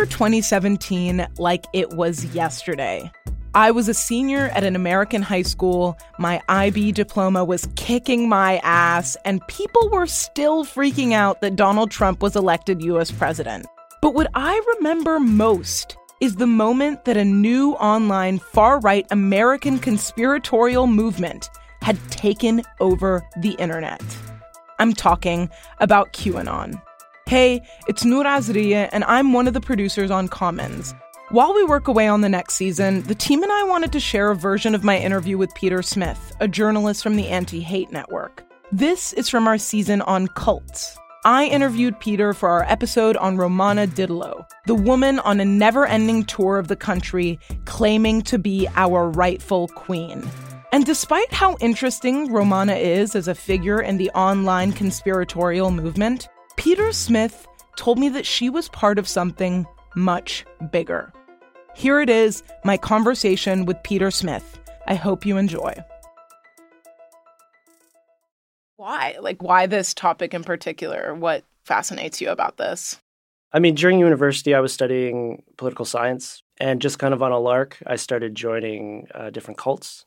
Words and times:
Remember 0.00 0.12
2017 0.12 1.26
like 1.36 1.66
it 1.74 1.90
was 1.90 2.24
yesterday. 2.34 3.10
I 3.54 3.70
was 3.70 3.86
a 3.86 3.92
senior 3.92 4.46
at 4.54 4.64
an 4.64 4.74
American 4.74 5.20
high 5.20 5.42
school, 5.42 5.98
my 6.18 6.40
IB 6.48 6.92
diploma 6.92 7.44
was 7.44 7.68
kicking 7.76 8.26
my 8.26 8.58
ass, 8.62 9.16
and 9.26 9.46
people 9.46 9.90
were 9.90 10.06
still 10.06 10.64
freaking 10.64 11.12
out 11.12 11.42
that 11.42 11.56
Donald 11.56 11.90
Trump 11.90 12.22
was 12.22 12.34
elected 12.34 12.82
US 12.82 13.10
president. 13.10 13.66
But 14.00 14.14
what 14.14 14.30
I 14.34 14.58
remember 14.76 15.20
most 15.20 15.98
is 16.20 16.36
the 16.36 16.46
moment 16.46 17.04
that 17.04 17.18
a 17.18 17.24
new 17.24 17.72
online 17.72 18.38
far 18.38 18.80
right 18.80 19.06
American 19.10 19.78
conspiratorial 19.78 20.86
movement 20.86 21.50
had 21.82 21.98
taken 22.10 22.62
over 22.78 23.22
the 23.40 23.52
internet. 23.52 24.02
I'm 24.78 24.94
talking 24.94 25.50
about 25.78 26.14
QAnon. 26.14 26.80
Hey, 27.30 27.62
it's 27.86 28.04
Noor 28.04 28.24
Azrieh, 28.24 28.88
and 28.90 29.04
I'm 29.04 29.32
one 29.32 29.46
of 29.46 29.54
the 29.54 29.60
producers 29.60 30.10
on 30.10 30.26
Commons. 30.26 30.96
While 31.28 31.54
we 31.54 31.62
work 31.62 31.86
away 31.86 32.08
on 32.08 32.22
the 32.22 32.28
next 32.28 32.54
season, 32.54 33.02
the 33.02 33.14
team 33.14 33.44
and 33.44 33.52
I 33.52 33.62
wanted 33.62 33.92
to 33.92 34.00
share 34.00 34.32
a 34.32 34.34
version 34.34 34.74
of 34.74 34.82
my 34.82 34.98
interview 34.98 35.38
with 35.38 35.54
Peter 35.54 35.80
Smith, 35.80 36.34
a 36.40 36.48
journalist 36.48 37.04
from 37.04 37.14
the 37.14 37.28
Anti 37.28 37.60
Hate 37.60 37.92
Network. 37.92 38.44
This 38.72 39.12
is 39.12 39.28
from 39.28 39.46
our 39.46 39.58
season 39.58 40.02
on 40.02 40.26
cults. 40.26 40.98
I 41.24 41.44
interviewed 41.44 42.00
Peter 42.00 42.34
for 42.34 42.48
our 42.48 42.64
episode 42.64 43.16
on 43.18 43.36
Romana 43.36 43.86
Didulo, 43.86 44.44
the 44.66 44.74
woman 44.74 45.20
on 45.20 45.38
a 45.38 45.44
never 45.44 45.86
ending 45.86 46.24
tour 46.24 46.58
of 46.58 46.66
the 46.66 46.74
country 46.74 47.38
claiming 47.64 48.22
to 48.22 48.40
be 48.40 48.66
our 48.74 49.08
rightful 49.08 49.68
queen. 49.68 50.28
And 50.72 50.84
despite 50.84 51.32
how 51.32 51.56
interesting 51.60 52.32
Romana 52.32 52.74
is 52.74 53.14
as 53.14 53.28
a 53.28 53.36
figure 53.36 53.80
in 53.80 53.98
the 53.98 54.10
online 54.16 54.72
conspiratorial 54.72 55.70
movement, 55.70 56.28
Peter 56.60 56.92
Smith 56.92 57.48
told 57.76 57.98
me 57.98 58.10
that 58.10 58.26
she 58.26 58.50
was 58.50 58.68
part 58.68 58.98
of 58.98 59.08
something 59.08 59.66
much 59.96 60.44
bigger. 60.70 61.10
Here 61.74 62.02
it 62.02 62.10
is 62.10 62.42
my 62.64 62.76
conversation 62.76 63.64
with 63.64 63.82
Peter 63.82 64.10
Smith. 64.10 64.58
I 64.86 64.94
hope 64.94 65.24
you 65.24 65.38
enjoy. 65.38 65.72
Why? 68.76 69.16
Like, 69.22 69.42
why 69.42 69.68
this 69.68 69.94
topic 69.94 70.34
in 70.34 70.44
particular? 70.44 71.14
What 71.14 71.44
fascinates 71.64 72.20
you 72.20 72.28
about 72.28 72.58
this? 72.58 73.00
I 73.54 73.58
mean, 73.58 73.74
during 73.74 73.98
university, 73.98 74.54
I 74.54 74.60
was 74.60 74.70
studying 74.70 75.42
political 75.56 75.86
science, 75.86 76.42
and 76.58 76.82
just 76.82 76.98
kind 76.98 77.14
of 77.14 77.22
on 77.22 77.32
a 77.32 77.38
lark, 77.38 77.78
I 77.86 77.96
started 77.96 78.34
joining 78.34 79.08
uh, 79.14 79.30
different 79.30 79.56
cults. 79.56 80.04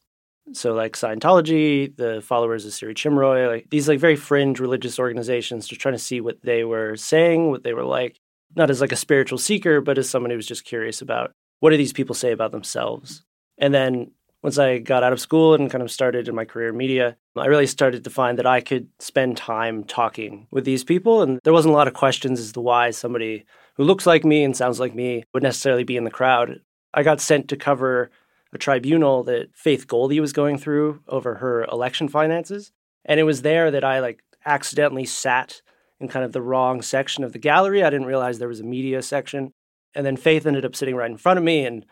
So 0.52 0.74
like 0.74 0.94
Scientology, 0.94 1.96
the 1.96 2.22
followers 2.22 2.66
of 2.66 2.74
Sri 2.74 2.94
Chinmoy, 2.94 3.48
like 3.48 3.70
these 3.70 3.88
like 3.88 4.00
very 4.00 4.18
fringe 4.18 4.60
religious 4.60 5.00
organizations, 5.00 5.68
just 5.68 5.80
trying 5.80 5.96
to 5.96 6.00
see 6.00 6.20
what 6.20 6.42
they 6.42 6.64
were 6.64 6.98
saying, 6.98 7.50
what 7.50 7.64
they 7.64 7.74
were 7.74 7.86
like, 7.86 8.20
not 8.56 8.70
as 8.70 8.82
like 8.82 8.92
a 8.92 8.98
spiritual 8.98 9.38
seeker, 9.38 9.80
but 9.82 9.98
as 9.98 10.10
someone 10.10 10.32
who 10.32 10.36
was 10.36 10.48
just 10.48 10.66
curious 10.66 11.02
about 11.02 11.32
what 11.60 11.70
do 11.70 11.78
these 11.78 11.94
people 11.94 12.14
say 12.14 12.32
about 12.32 12.52
themselves. 12.52 13.24
And 13.58 13.74
then 13.74 14.12
once 14.42 14.60
I 14.60 14.80
got 14.80 15.04
out 15.04 15.14
of 15.14 15.22
school 15.22 15.56
and 15.56 15.72
kind 15.72 15.82
of 15.82 15.90
started 15.90 16.28
in 16.28 16.36
my 16.36 16.44
career 16.44 16.70
in 16.70 16.78
media, 16.78 17.16
I 17.38 17.46
really 17.46 17.66
started 17.66 18.04
to 18.04 18.10
find 18.10 18.38
that 18.38 18.46
I 18.46 18.60
could 18.60 18.90
spend 19.00 19.38
time 19.38 19.86
talking 19.86 20.48
with 20.52 20.66
these 20.66 20.84
people. 20.84 21.22
And 21.22 21.40
there 21.44 21.54
wasn't 21.54 21.74
a 21.74 21.78
lot 21.78 21.88
of 21.88 21.94
questions 21.94 22.40
as 22.42 22.52
to 22.52 22.60
why 22.60 22.92
somebody 22.92 23.46
who 23.76 23.86
looks 23.86 24.06
like 24.06 24.26
me 24.26 24.44
and 24.44 24.56
sounds 24.56 24.80
like 24.80 24.94
me 24.94 25.24
would 25.34 25.44
necessarily 25.44 25.86
be 25.86 25.96
in 25.96 26.04
the 26.04 26.12
crowd. 26.12 26.60
I 26.94 27.04
got 27.04 27.22
sent 27.22 27.48
to 27.48 27.56
cover 27.56 28.12
a 28.56 28.60
tribunal 28.60 29.24
that 29.24 29.56
Faith 29.56 29.88
Goldy 29.88 30.20
was 30.20 30.34
going 30.34 30.58
through 30.58 31.02
over 31.08 31.36
her 31.36 31.64
election 31.66 32.08
finances. 32.08 32.72
And 33.06 33.20
it 33.20 33.24
was 33.24 33.42
there 33.42 33.72
that 33.72 33.84
I 33.84 34.00
like 34.00 34.24
accidentally 34.46 35.06
sat 35.06 35.62
in 36.00 36.08
kind 36.08 36.26
of 36.26 36.32
the 36.32 36.42
wrong 36.42 36.82
section 36.82 37.24
of 37.24 37.34
the 37.34 37.40
gallery. 37.40 37.84
I 37.84 37.90
didn't 37.90 38.08
realize 38.08 38.40
there 38.40 38.48
was 38.48 38.60
a 38.60 38.66
media 38.66 39.02
section. 39.02 39.52
And 39.96 40.06
then 40.06 40.18
Faith 40.18 40.46
ended 40.46 40.66
up 40.66 40.76
sitting 40.76 40.96
right 40.96 41.10
in 41.10 41.18
front 41.18 41.38
of 41.38 41.44
me 41.44 41.66
and 41.66 41.86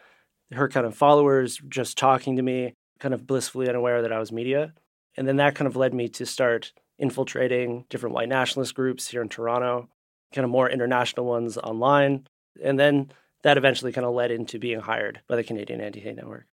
her 0.52 0.68
kind 0.68 0.86
of 0.86 0.96
followers 0.96 1.62
just 1.70 1.98
talking 1.98 2.36
to 2.36 2.42
me, 2.42 2.74
kind 3.00 3.14
of 3.14 3.26
blissfully 3.26 3.70
unaware 3.70 4.02
that 4.02 4.12
I 4.12 4.20
was 4.20 4.32
media. 4.32 4.74
And 5.16 5.28
then 5.28 5.38
that 5.38 5.56
kind 5.56 5.68
of 5.68 5.76
led 5.76 5.94
me 5.94 6.10
to 6.10 6.26
start 6.26 6.74
infiltrating 6.98 7.86
different 7.90 8.16
white 8.16 8.30
nationalist 8.30 8.76
groups 8.76 9.08
here 9.08 9.22
in 9.22 9.30
Toronto, 9.30 9.90
kind 10.34 10.46
of 10.46 10.52
more 10.52 10.70
international 10.70 11.26
ones 11.26 11.58
online. 11.58 12.28
And 12.64 12.80
then 12.80 13.12
that 13.44 13.58
eventually 13.58 13.92
kind 13.92 14.06
of 14.06 14.14
led 14.14 14.32
into 14.32 14.60
being 14.60 14.80
hired 14.80 15.22
by 15.28 15.36
the 15.36 15.44
Canadian 15.44 15.82
Anti 15.82 16.00
Hate 16.00 16.16
Network. 16.16 16.46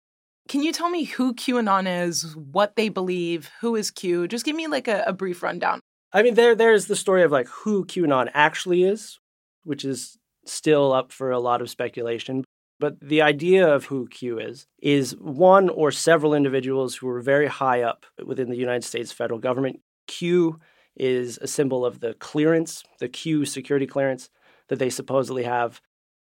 Can 0.47 0.63
you 0.63 0.71
tell 0.71 0.89
me 0.89 1.03
who 1.03 1.33
QAnon 1.33 2.05
is, 2.05 2.35
what 2.35 2.75
they 2.75 2.89
believe, 2.89 3.49
who 3.61 3.75
is 3.75 3.91
Q? 3.91 4.27
Just 4.27 4.45
give 4.45 4.55
me 4.55 4.67
like 4.67 4.87
a, 4.87 5.03
a 5.07 5.13
brief 5.13 5.43
rundown. 5.43 5.79
I 6.13 6.23
mean, 6.23 6.35
there 6.35 6.55
there's 6.55 6.87
the 6.87 6.95
story 6.95 7.23
of 7.23 7.31
like 7.31 7.47
who 7.47 7.85
QAnon 7.85 8.29
actually 8.33 8.83
is, 8.83 9.19
which 9.63 9.83
is 9.83 10.17
still 10.45 10.93
up 10.93 11.11
for 11.11 11.31
a 11.31 11.39
lot 11.39 11.61
of 11.61 11.69
speculation. 11.69 12.43
But 12.79 12.99
the 13.01 13.21
idea 13.21 13.67
of 13.67 13.85
who 13.85 14.07
Q 14.07 14.39
is 14.39 14.67
is 14.79 15.15
one 15.17 15.69
or 15.69 15.91
several 15.91 16.33
individuals 16.33 16.95
who 16.95 17.09
are 17.09 17.21
very 17.21 17.47
high 17.47 17.81
up 17.81 18.05
within 18.23 18.49
the 18.49 18.57
United 18.57 18.83
States 18.83 19.11
federal 19.11 19.39
government. 19.39 19.81
Q 20.07 20.59
is 20.95 21.37
a 21.41 21.47
symbol 21.47 21.85
of 21.85 21.99
the 21.99 22.13
clearance, 22.15 22.83
the 22.99 23.09
Q 23.09 23.45
security 23.45 23.87
clearance 23.87 24.29
that 24.69 24.79
they 24.79 24.89
supposedly 24.89 25.43
have. 25.43 25.81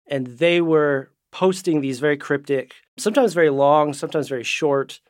And 0.07 0.27
they 0.27 0.61
were 0.61 1.11
posting 1.33 1.81
these 1.81 1.99
very 1.99 2.15
cryptic, 2.15 2.75
sometimes 2.95 3.33
very 3.33 3.49
long, 3.49 3.91
sometimes 3.91 4.29
very 4.29 4.43
short 4.43 5.01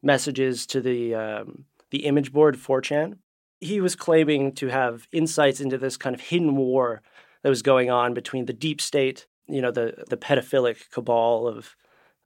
messages 0.00 0.64
to 0.64 0.80
the 0.80 1.12
um, 1.14 1.64
the 1.90 2.06
image 2.06 2.32
board 2.32 2.56
4chan. 2.56 3.18
He 3.60 3.80
was 3.80 3.96
claiming 3.96 4.52
to 4.54 4.68
have 4.68 5.08
insights 5.12 5.60
into 5.60 5.76
this 5.76 5.96
kind 5.96 6.14
of 6.14 6.20
hidden 6.20 6.56
war 6.56 7.02
that 7.42 7.48
was 7.48 7.62
going 7.62 7.90
on 7.90 8.14
between 8.14 8.46
the 8.46 8.52
deep 8.52 8.80
state, 8.80 9.26
you 9.48 9.60
know, 9.60 9.72
the 9.72 10.04
the 10.08 10.16
pedophilic 10.16 10.88
cabal 10.92 11.48
of 11.48 11.74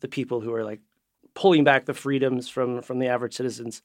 the 0.00 0.08
people 0.08 0.43
who 0.43 0.53
are 0.53 0.64
like 0.64 0.81
pulling 1.35 1.64
back 1.64 1.87
the 1.87 1.94
freedoms 1.94 2.50
from 2.50 2.82
from 2.82 2.99
the 2.99 3.08
average 3.08 3.35
citizens, 3.35 3.81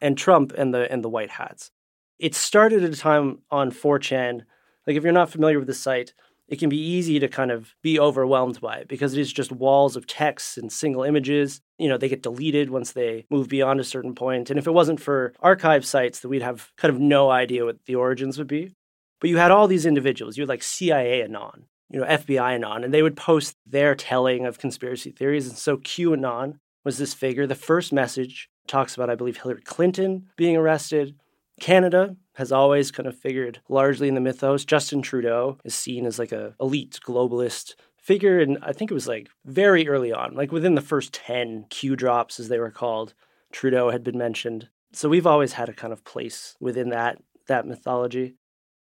and 0.00 0.16
Trump 0.16 0.52
and 0.56 0.72
the 0.72 0.90
and 0.90 1.02
the 1.02 1.10
white 1.10 1.30
hats. 1.30 1.72
It 2.20 2.36
started 2.36 2.84
at 2.84 2.94
a 2.94 2.96
time 2.96 3.40
on 3.50 3.72
4chan. 3.72 4.42
Like 4.86 4.96
if 4.96 5.02
you're 5.02 5.12
not 5.12 5.30
familiar 5.30 5.58
with 5.58 5.66
the 5.66 5.74
site, 5.74 6.14
it 6.48 6.58
can 6.58 6.68
be 6.68 6.78
easy 6.78 7.18
to 7.18 7.28
kind 7.28 7.50
of 7.50 7.74
be 7.82 7.98
overwhelmed 7.98 8.60
by 8.60 8.76
it 8.76 8.88
because 8.88 9.12
it 9.12 9.20
is 9.20 9.32
just 9.32 9.50
walls 9.50 9.96
of 9.96 10.06
text 10.06 10.56
and 10.56 10.70
single 10.70 11.02
images. 11.02 11.60
You 11.78 11.88
know, 11.88 11.98
they 11.98 12.08
get 12.08 12.22
deleted 12.22 12.70
once 12.70 12.92
they 12.92 13.26
move 13.30 13.48
beyond 13.48 13.80
a 13.80 13.84
certain 13.84 14.14
point. 14.14 14.50
And 14.50 14.58
if 14.58 14.66
it 14.66 14.74
wasn't 14.74 15.00
for 15.00 15.32
archive 15.40 15.84
sites, 15.84 16.20
that 16.20 16.28
we'd 16.28 16.42
have 16.42 16.70
kind 16.76 16.94
of 16.94 17.00
no 17.00 17.30
idea 17.30 17.64
what 17.64 17.84
the 17.86 17.96
origins 17.96 18.38
would 18.38 18.46
be. 18.46 18.72
But 19.20 19.30
you 19.30 19.38
had 19.38 19.50
all 19.50 19.66
these 19.66 19.86
individuals. 19.86 20.36
You 20.36 20.42
had 20.42 20.48
like 20.48 20.62
CIA 20.62 21.22
Anon, 21.22 21.64
you 21.90 22.00
know, 22.00 22.06
FBI 22.06 22.54
Anon, 22.54 22.84
and 22.84 22.94
they 22.94 23.02
would 23.02 23.16
post 23.16 23.56
their 23.66 23.94
telling 23.94 24.46
of 24.46 24.58
conspiracy 24.58 25.10
theories. 25.10 25.48
And 25.48 25.58
so 25.58 25.78
QAnon 25.78 26.58
was 26.84 26.98
this 26.98 27.14
figure. 27.14 27.46
The 27.46 27.54
first 27.54 27.92
message 27.92 28.48
talks 28.68 28.94
about, 28.94 29.10
I 29.10 29.16
believe, 29.16 29.38
Hillary 29.38 29.62
Clinton 29.62 30.28
being 30.36 30.56
arrested. 30.56 31.16
Canada 31.60 32.16
has 32.36 32.52
always 32.52 32.90
kind 32.90 33.06
of 33.06 33.18
figured 33.18 33.60
largely 33.68 34.08
in 34.08 34.14
the 34.14 34.20
mythos. 34.20 34.64
Justin 34.64 35.02
Trudeau 35.02 35.58
is 35.64 35.74
seen 35.74 36.06
as 36.06 36.18
like 36.18 36.32
a 36.32 36.54
elite 36.60 37.00
globalist 37.04 37.74
figure, 37.96 38.38
and 38.38 38.58
I 38.62 38.72
think 38.72 38.90
it 38.90 38.94
was 38.94 39.08
like 39.08 39.28
very 39.44 39.88
early 39.88 40.12
on, 40.12 40.34
like 40.34 40.52
within 40.52 40.74
the 40.74 40.80
first 40.80 41.12
10 41.14 41.66
Q 41.70 41.96
drops, 41.96 42.38
as 42.38 42.48
they 42.48 42.58
were 42.58 42.70
called, 42.70 43.14
Trudeau 43.52 43.90
had 43.90 44.04
been 44.04 44.18
mentioned. 44.18 44.68
So 44.92 45.08
we've 45.08 45.26
always 45.26 45.54
had 45.54 45.68
a 45.68 45.74
kind 45.74 45.92
of 45.92 46.04
place 46.04 46.56
within 46.60 46.90
that 46.90 47.18
that 47.48 47.66
mythology. 47.66 48.34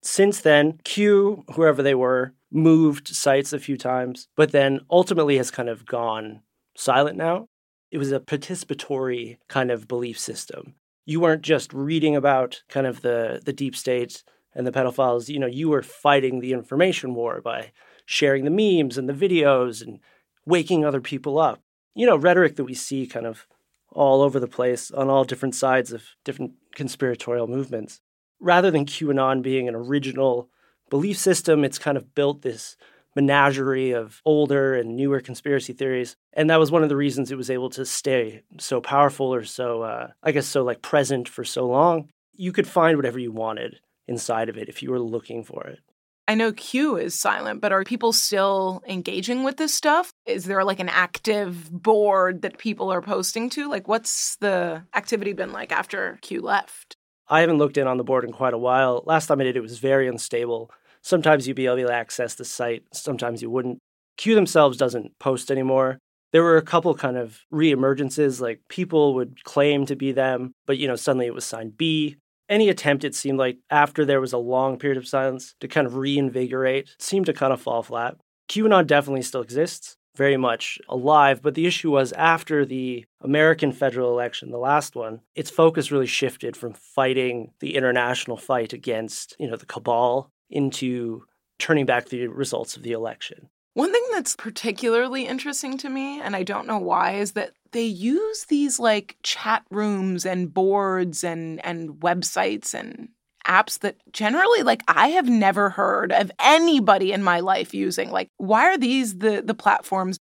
Since 0.01 0.41
then, 0.41 0.79
Q, 0.83 1.43
whoever 1.53 1.83
they 1.83 1.95
were, 1.95 2.33
moved 2.51 3.07
sites 3.07 3.53
a 3.53 3.59
few 3.59 3.77
times, 3.77 4.27
but 4.35 4.51
then 4.51 4.79
ultimately 4.89 5.37
has 5.37 5.51
kind 5.51 5.69
of 5.69 5.85
gone 5.85 6.41
silent 6.75 7.17
now. 7.17 7.47
It 7.91 7.97
was 7.97 8.11
a 8.11 8.19
participatory 8.19 9.37
kind 9.47 9.71
of 9.71 9.87
belief 9.87 10.19
system. 10.19 10.75
You 11.05 11.19
weren't 11.19 11.43
just 11.43 11.73
reading 11.73 12.15
about 12.15 12.63
kind 12.69 12.87
of 12.87 13.01
the, 13.01 13.41
the 13.43 13.53
deep 13.53 13.75
state 13.75 14.23
and 14.55 14.65
the 14.65 14.71
pedophiles, 14.71 15.27
you 15.27 15.37
know, 15.37 15.47
you 15.47 15.69
were 15.69 15.83
fighting 15.83 16.39
the 16.39 16.53
information 16.53 17.13
war 17.13 17.41
by 17.41 17.71
sharing 18.05 18.45
the 18.45 18.51
memes 18.51 18.97
and 18.97 19.09
the 19.09 19.13
videos 19.13 19.81
and 19.81 19.99
waking 20.45 20.85
other 20.85 21.01
people 21.01 21.37
up. 21.37 21.61
You 21.93 22.05
know, 22.05 22.15
rhetoric 22.15 22.55
that 22.55 22.63
we 22.63 22.73
see 22.73 23.05
kind 23.05 23.25
of 23.25 23.47
all 23.91 24.21
over 24.21 24.39
the 24.39 24.47
place 24.47 24.91
on 24.91 25.09
all 25.09 25.23
different 25.23 25.55
sides 25.55 25.91
of 25.91 26.03
different 26.23 26.53
conspiratorial 26.75 27.47
movements. 27.47 28.01
Rather 28.39 28.71
than 28.71 28.85
QAnon 28.85 29.41
being 29.41 29.67
an 29.67 29.75
original 29.75 30.49
belief 30.89 31.17
system, 31.17 31.63
it's 31.63 31.79
kind 31.79 31.97
of 31.97 32.13
built 32.13 32.41
this 32.41 32.75
menagerie 33.15 33.91
of 33.91 34.21
older 34.25 34.75
and 34.75 34.95
newer 34.95 35.19
conspiracy 35.19 35.73
theories. 35.73 36.15
And 36.33 36.49
that 36.49 36.59
was 36.59 36.71
one 36.71 36.83
of 36.83 36.89
the 36.89 36.95
reasons 36.95 37.31
it 37.31 37.37
was 37.37 37.49
able 37.49 37.69
to 37.71 37.85
stay 37.85 38.43
so 38.59 38.81
powerful 38.81 39.33
or 39.33 39.43
so, 39.43 39.83
uh, 39.83 40.07
I 40.21 40.31
guess, 40.31 40.47
so 40.47 40.63
like 40.63 40.81
present 40.81 41.29
for 41.29 41.43
so 41.43 41.67
long. 41.67 42.09
You 42.33 42.51
could 42.51 42.67
find 42.67 42.97
whatever 42.97 43.19
you 43.19 43.31
wanted 43.31 43.79
inside 44.07 44.49
of 44.49 44.57
it 44.57 44.69
if 44.69 44.83
you 44.83 44.91
were 44.91 44.99
looking 44.99 45.43
for 45.43 45.65
it. 45.65 45.79
I 46.27 46.33
know 46.33 46.51
Q 46.53 46.97
is 46.97 47.13
silent, 47.13 47.61
but 47.61 47.71
are 47.71 47.83
people 47.83 48.11
still 48.11 48.81
engaging 48.87 49.43
with 49.43 49.57
this 49.57 49.73
stuff? 49.73 50.11
Is 50.25 50.45
there 50.45 50.63
like 50.63 50.79
an 50.79 50.89
active 50.89 51.71
board 51.71 52.41
that 52.41 52.57
people 52.57 52.91
are 52.91 53.01
posting 53.01 53.49
to? 53.51 53.69
Like, 53.69 53.87
what's 53.87 54.35
the 54.37 54.83
activity 54.95 55.33
been 55.33 55.51
like 55.51 55.71
after 55.71 56.17
Q 56.21 56.41
left? 56.41 56.97
I 57.27 57.41
haven't 57.41 57.59
looked 57.59 57.77
in 57.77 57.87
on 57.87 57.97
the 57.97 58.03
board 58.03 58.23
in 58.23 58.31
quite 58.31 58.53
a 58.55 58.57
while. 58.57 59.03
Last 59.05 59.27
time 59.27 59.39
I 59.39 59.43
did, 59.43 59.55
it 59.55 59.61
was 59.61 59.77
very 59.77 60.07
unstable. 60.07 60.71
Sometimes 61.05 61.47
you'd 61.47 61.55
be 61.55 61.67
able 61.67 61.77
to 61.77 61.93
access 61.93 62.35
the 62.35 62.43
site, 62.43 62.83
sometimes 62.91 63.41
you 63.41 63.49
wouldn't. 63.49 63.77
Q 64.17 64.33
themselves 64.33 64.75
doesn't 64.75 65.11
post 65.19 65.51
anymore. 65.51 65.99
There 66.31 66.43
were 66.43 66.57
a 66.57 66.61
couple 66.61 66.93
kind 66.95 67.15
of 67.15 67.39
reemergences, 67.53 68.41
like 68.41 68.59
people 68.67 69.13
would 69.13 69.43
claim 69.43 69.85
to 69.85 69.95
be 69.95 70.11
them, 70.11 70.51
but 70.65 70.79
you 70.79 70.87
know, 70.87 70.95
suddenly 70.95 71.27
it 71.27 71.33
was 71.33 71.45
signed 71.45 71.77
B 71.77 72.17
any 72.49 72.69
attempt, 72.69 73.03
it 73.03 73.15
seemed 73.15 73.39
like, 73.39 73.57
after 73.69 74.05
there 74.05 74.21
was 74.21 74.33
a 74.33 74.37
long 74.37 74.77
period 74.77 74.97
of 74.97 75.07
silence 75.07 75.55
to 75.59 75.67
kind 75.67 75.87
of 75.87 75.95
reinvigorate, 75.95 76.89
seemed 76.99 77.25
to 77.25 77.33
kind 77.33 77.53
of 77.53 77.61
fall 77.61 77.83
flat. 77.83 78.17
QAnon 78.49 78.85
definitely 78.85 79.23
still 79.23 79.41
exists, 79.41 79.95
very 80.15 80.37
much 80.37 80.77
alive, 80.87 81.41
but 81.41 81.55
the 81.55 81.65
issue 81.65 81.91
was 81.91 82.13
after 82.13 82.65
the 82.65 83.05
American 83.21 83.71
federal 83.71 84.11
election, 84.11 84.51
the 84.51 84.57
last 84.57 84.95
one, 84.95 85.21
its 85.33 85.49
focus 85.49 85.91
really 85.91 86.05
shifted 86.05 86.55
from 86.55 86.73
fighting 86.73 87.51
the 87.59 87.75
international 87.75 88.37
fight 88.37 88.73
against, 88.73 89.35
you 89.39 89.49
know, 89.49 89.57
the 89.57 89.65
cabal 89.65 90.29
into 90.49 91.23
turning 91.59 91.85
back 91.85 92.09
the 92.09 92.27
results 92.27 92.75
of 92.75 92.83
the 92.83 92.91
election. 92.91 93.49
One 93.73 93.91
thing 93.91 94.03
that's 94.13 94.35
particularly 94.35 95.27
interesting 95.27 95.77
to 95.79 95.89
me, 95.89 96.21
and 96.21 96.35
I 96.35 96.43
don't 96.43 96.67
know 96.67 96.77
why, 96.77 97.15
is 97.15 97.33
that 97.33 97.51
they 97.73 97.83
use 97.83 98.45
these 98.45 98.79
like 98.79 99.17
chat 99.21 99.63
rooms 99.69 100.25
and 100.25 100.53
boards 100.53 101.25
and 101.25 101.63
and 101.65 101.95
websites 101.95 102.73
and 102.73 103.09
apps 103.45 103.79
that 103.79 103.97
generally 104.11 104.63
like 104.63 104.81
I 104.87 105.09
have 105.09 105.27
never 105.27 105.69
heard 105.69 106.11
of 106.13 106.31
anybody 106.39 107.11
in 107.11 107.21
my 107.21 107.41
life 107.41 107.73
using. 107.73 108.11
Like 108.11 108.29
why 108.37 108.63
are 108.65 108.77
these 108.77 109.17
the 109.17 109.41
the 109.45 109.53
platforms? 109.53 110.17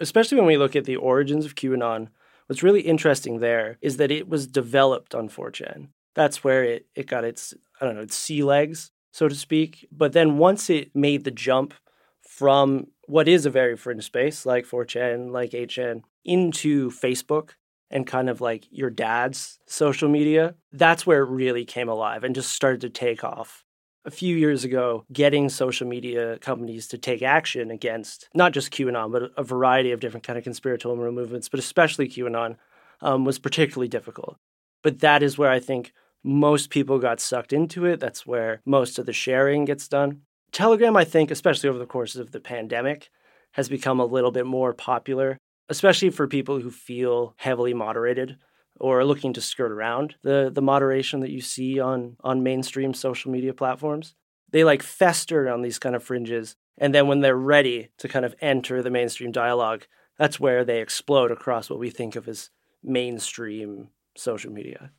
Especially 0.00 0.36
when 0.36 0.46
we 0.46 0.58
look 0.58 0.76
at 0.76 0.84
the 0.84 0.96
origins 0.96 1.46
of 1.46 1.54
QAnon, 1.54 2.08
what's 2.46 2.62
really 2.62 2.82
interesting 2.82 3.40
there 3.40 3.78
is 3.80 3.96
that 3.96 4.10
it 4.10 4.28
was 4.28 4.46
developed 4.46 5.14
on 5.14 5.28
4chan. 5.28 5.88
That's 6.14 6.44
where 6.44 6.62
it, 6.62 6.86
it 6.94 7.06
got 7.06 7.24
its 7.24 7.54
I 7.80 7.86
don't 7.86 7.94
know, 7.94 8.02
its 8.02 8.16
sea 8.16 8.42
legs, 8.42 8.90
so 9.18 9.28
to 9.28 9.34
speak. 9.34 9.88
But 9.90 10.12
then 10.12 10.38
once 10.38 10.70
it 10.70 10.94
made 10.94 11.24
the 11.24 11.32
jump 11.32 11.74
from 12.22 12.86
what 13.06 13.26
is 13.26 13.46
a 13.46 13.50
very 13.50 13.76
fringe 13.76 14.04
space 14.04 14.46
like 14.46 14.64
4chan, 14.64 15.32
like 15.32 15.50
8chan, 15.50 16.02
into 16.24 16.90
Facebook 16.90 17.50
and 17.90 18.06
kind 18.06 18.30
of 18.30 18.40
like 18.40 18.66
your 18.70 18.90
dad's 18.90 19.58
social 19.66 20.08
media, 20.08 20.54
that's 20.72 21.04
where 21.04 21.22
it 21.22 21.30
really 21.30 21.64
came 21.64 21.88
alive 21.88 22.22
and 22.22 22.34
just 22.34 22.52
started 22.52 22.80
to 22.82 22.90
take 22.90 23.24
off. 23.24 23.64
A 24.04 24.10
few 24.10 24.36
years 24.36 24.62
ago, 24.62 25.04
getting 25.12 25.48
social 25.48 25.86
media 25.86 26.38
companies 26.38 26.86
to 26.88 26.98
take 26.98 27.20
action 27.20 27.70
against 27.70 28.28
not 28.34 28.52
just 28.52 28.70
QAnon, 28.70 29.10
but 29.10 29.32
a 29.36 29.42
variety 29.42 29.90
of 29.90 30.00
different 30.00 30.24
kind 30.24 30.38
of 30.38 30.44
conspiratorial 30.44 31.12
movements, 31.12 31.48
but 31.48 31.60
especially 31.60 32.08
QAnon, 32.08 32.56
um, 33.00 33.24
was 33.24 33.38
particularly 33.38 33.88
difficult. 33.88 34.36
But 34.82 35.00
that 35.00 35.22
is 35.22 35.36
where 35.36 35.50
I 35.50 35.58
think 35.58 35.92
most 36.24 36.70
people 36.70 36.98
got 36.98 37.20
sucked 37.20 37.52
into 37.52 37.84
it. 37.86 38.00
That's 38.00 38.26
where 38.26 38.60
most 38.66 38.98
of 38.98 39.06
the 39.06 39.12
sharing 39.12 39.64
gets 39.64 39.88
done. 39.88 40.22
Telegram, 40.52 40.96
I 40.96 41.04
think, 41.04 41.30
especially 41.30 41.68
over 41.68 41.78
the 41.78 41.86
course 41.86 42.16
of 42.16 42.32
the 42.32 42.40
pandemic, 42.40 43.10
has 43.52 43.68
become 43.68 44.00
a 44.00 44.06
little 44.06 44.30
bit 44.30 44.46
more 44.46 44.72
popular, 44.72 45.38
especially 45.68 46.10
for 46.10 46.26
people 46.26 46.60
who 46.60 46.70
feel 46.70 47.34
heavily 47.36 47.74
moderated 47.74 48.38
or 48.80 49.00
are 49.00 49.04
looking 49.04 49.32
to 49.32 49.40
skirt 49.40 49.72
around 49.72 50.16
the, 50.22 50.50
the 50.52 50.62
moderation 50.62 51.20
that 51.20 51.30
you 51.30 51.40
see 51.40 51.80
on, 51.80 52.16
on 52.22 52.42
mainstream 52.42 52.94
social 52.94 53.30
media 53.30 53.52
platforms. 53.52 54.14
They 54.50 54.64
like 54.64 54.82
fester 54.82 55.48
on 55.48 55.62
these 55.62 55.78
kind 55.78 55.94
of 55.94 56.02
fringes. 56.02 56.56
And 56.78 56.94
then 56.94 57.08
when 57.08 57.20
they're 57.20 57.36
ready 57.36 57.90
to 57.98 58.08
kind 58.08 58.24
of 58.24 58.34
enter 58.40 58.82
the 58.82 58.90
mainstream 58.90 59.32
dialogue, 59.32 59.86
that's 60.16 60.40
where 60.40 60.64
they 60.64 60.80
explode 60.80 61.30
across 61.30 61.68
what 61.68 61.78
we 61.78 61.90
think 61.90 62.16
of 62.16 62.28
as 62.28 62.50
mainstream 62.82 63.88
social 64.16 64.52
media. 64.52 64.92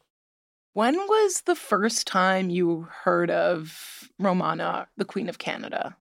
When 0.73 0.95
was 0.95 1.41
the 1.41 1.55
first 1.55 2.05
time 2.05 2.49
you 2.49 2.87
heard 3.03 3.31
of 3.31 4.09
Romana, 4.19 4.87
the 4.97 5.05
Queen 5.05 5.27
of 5.27 5.39
Canada? 5.39 5.97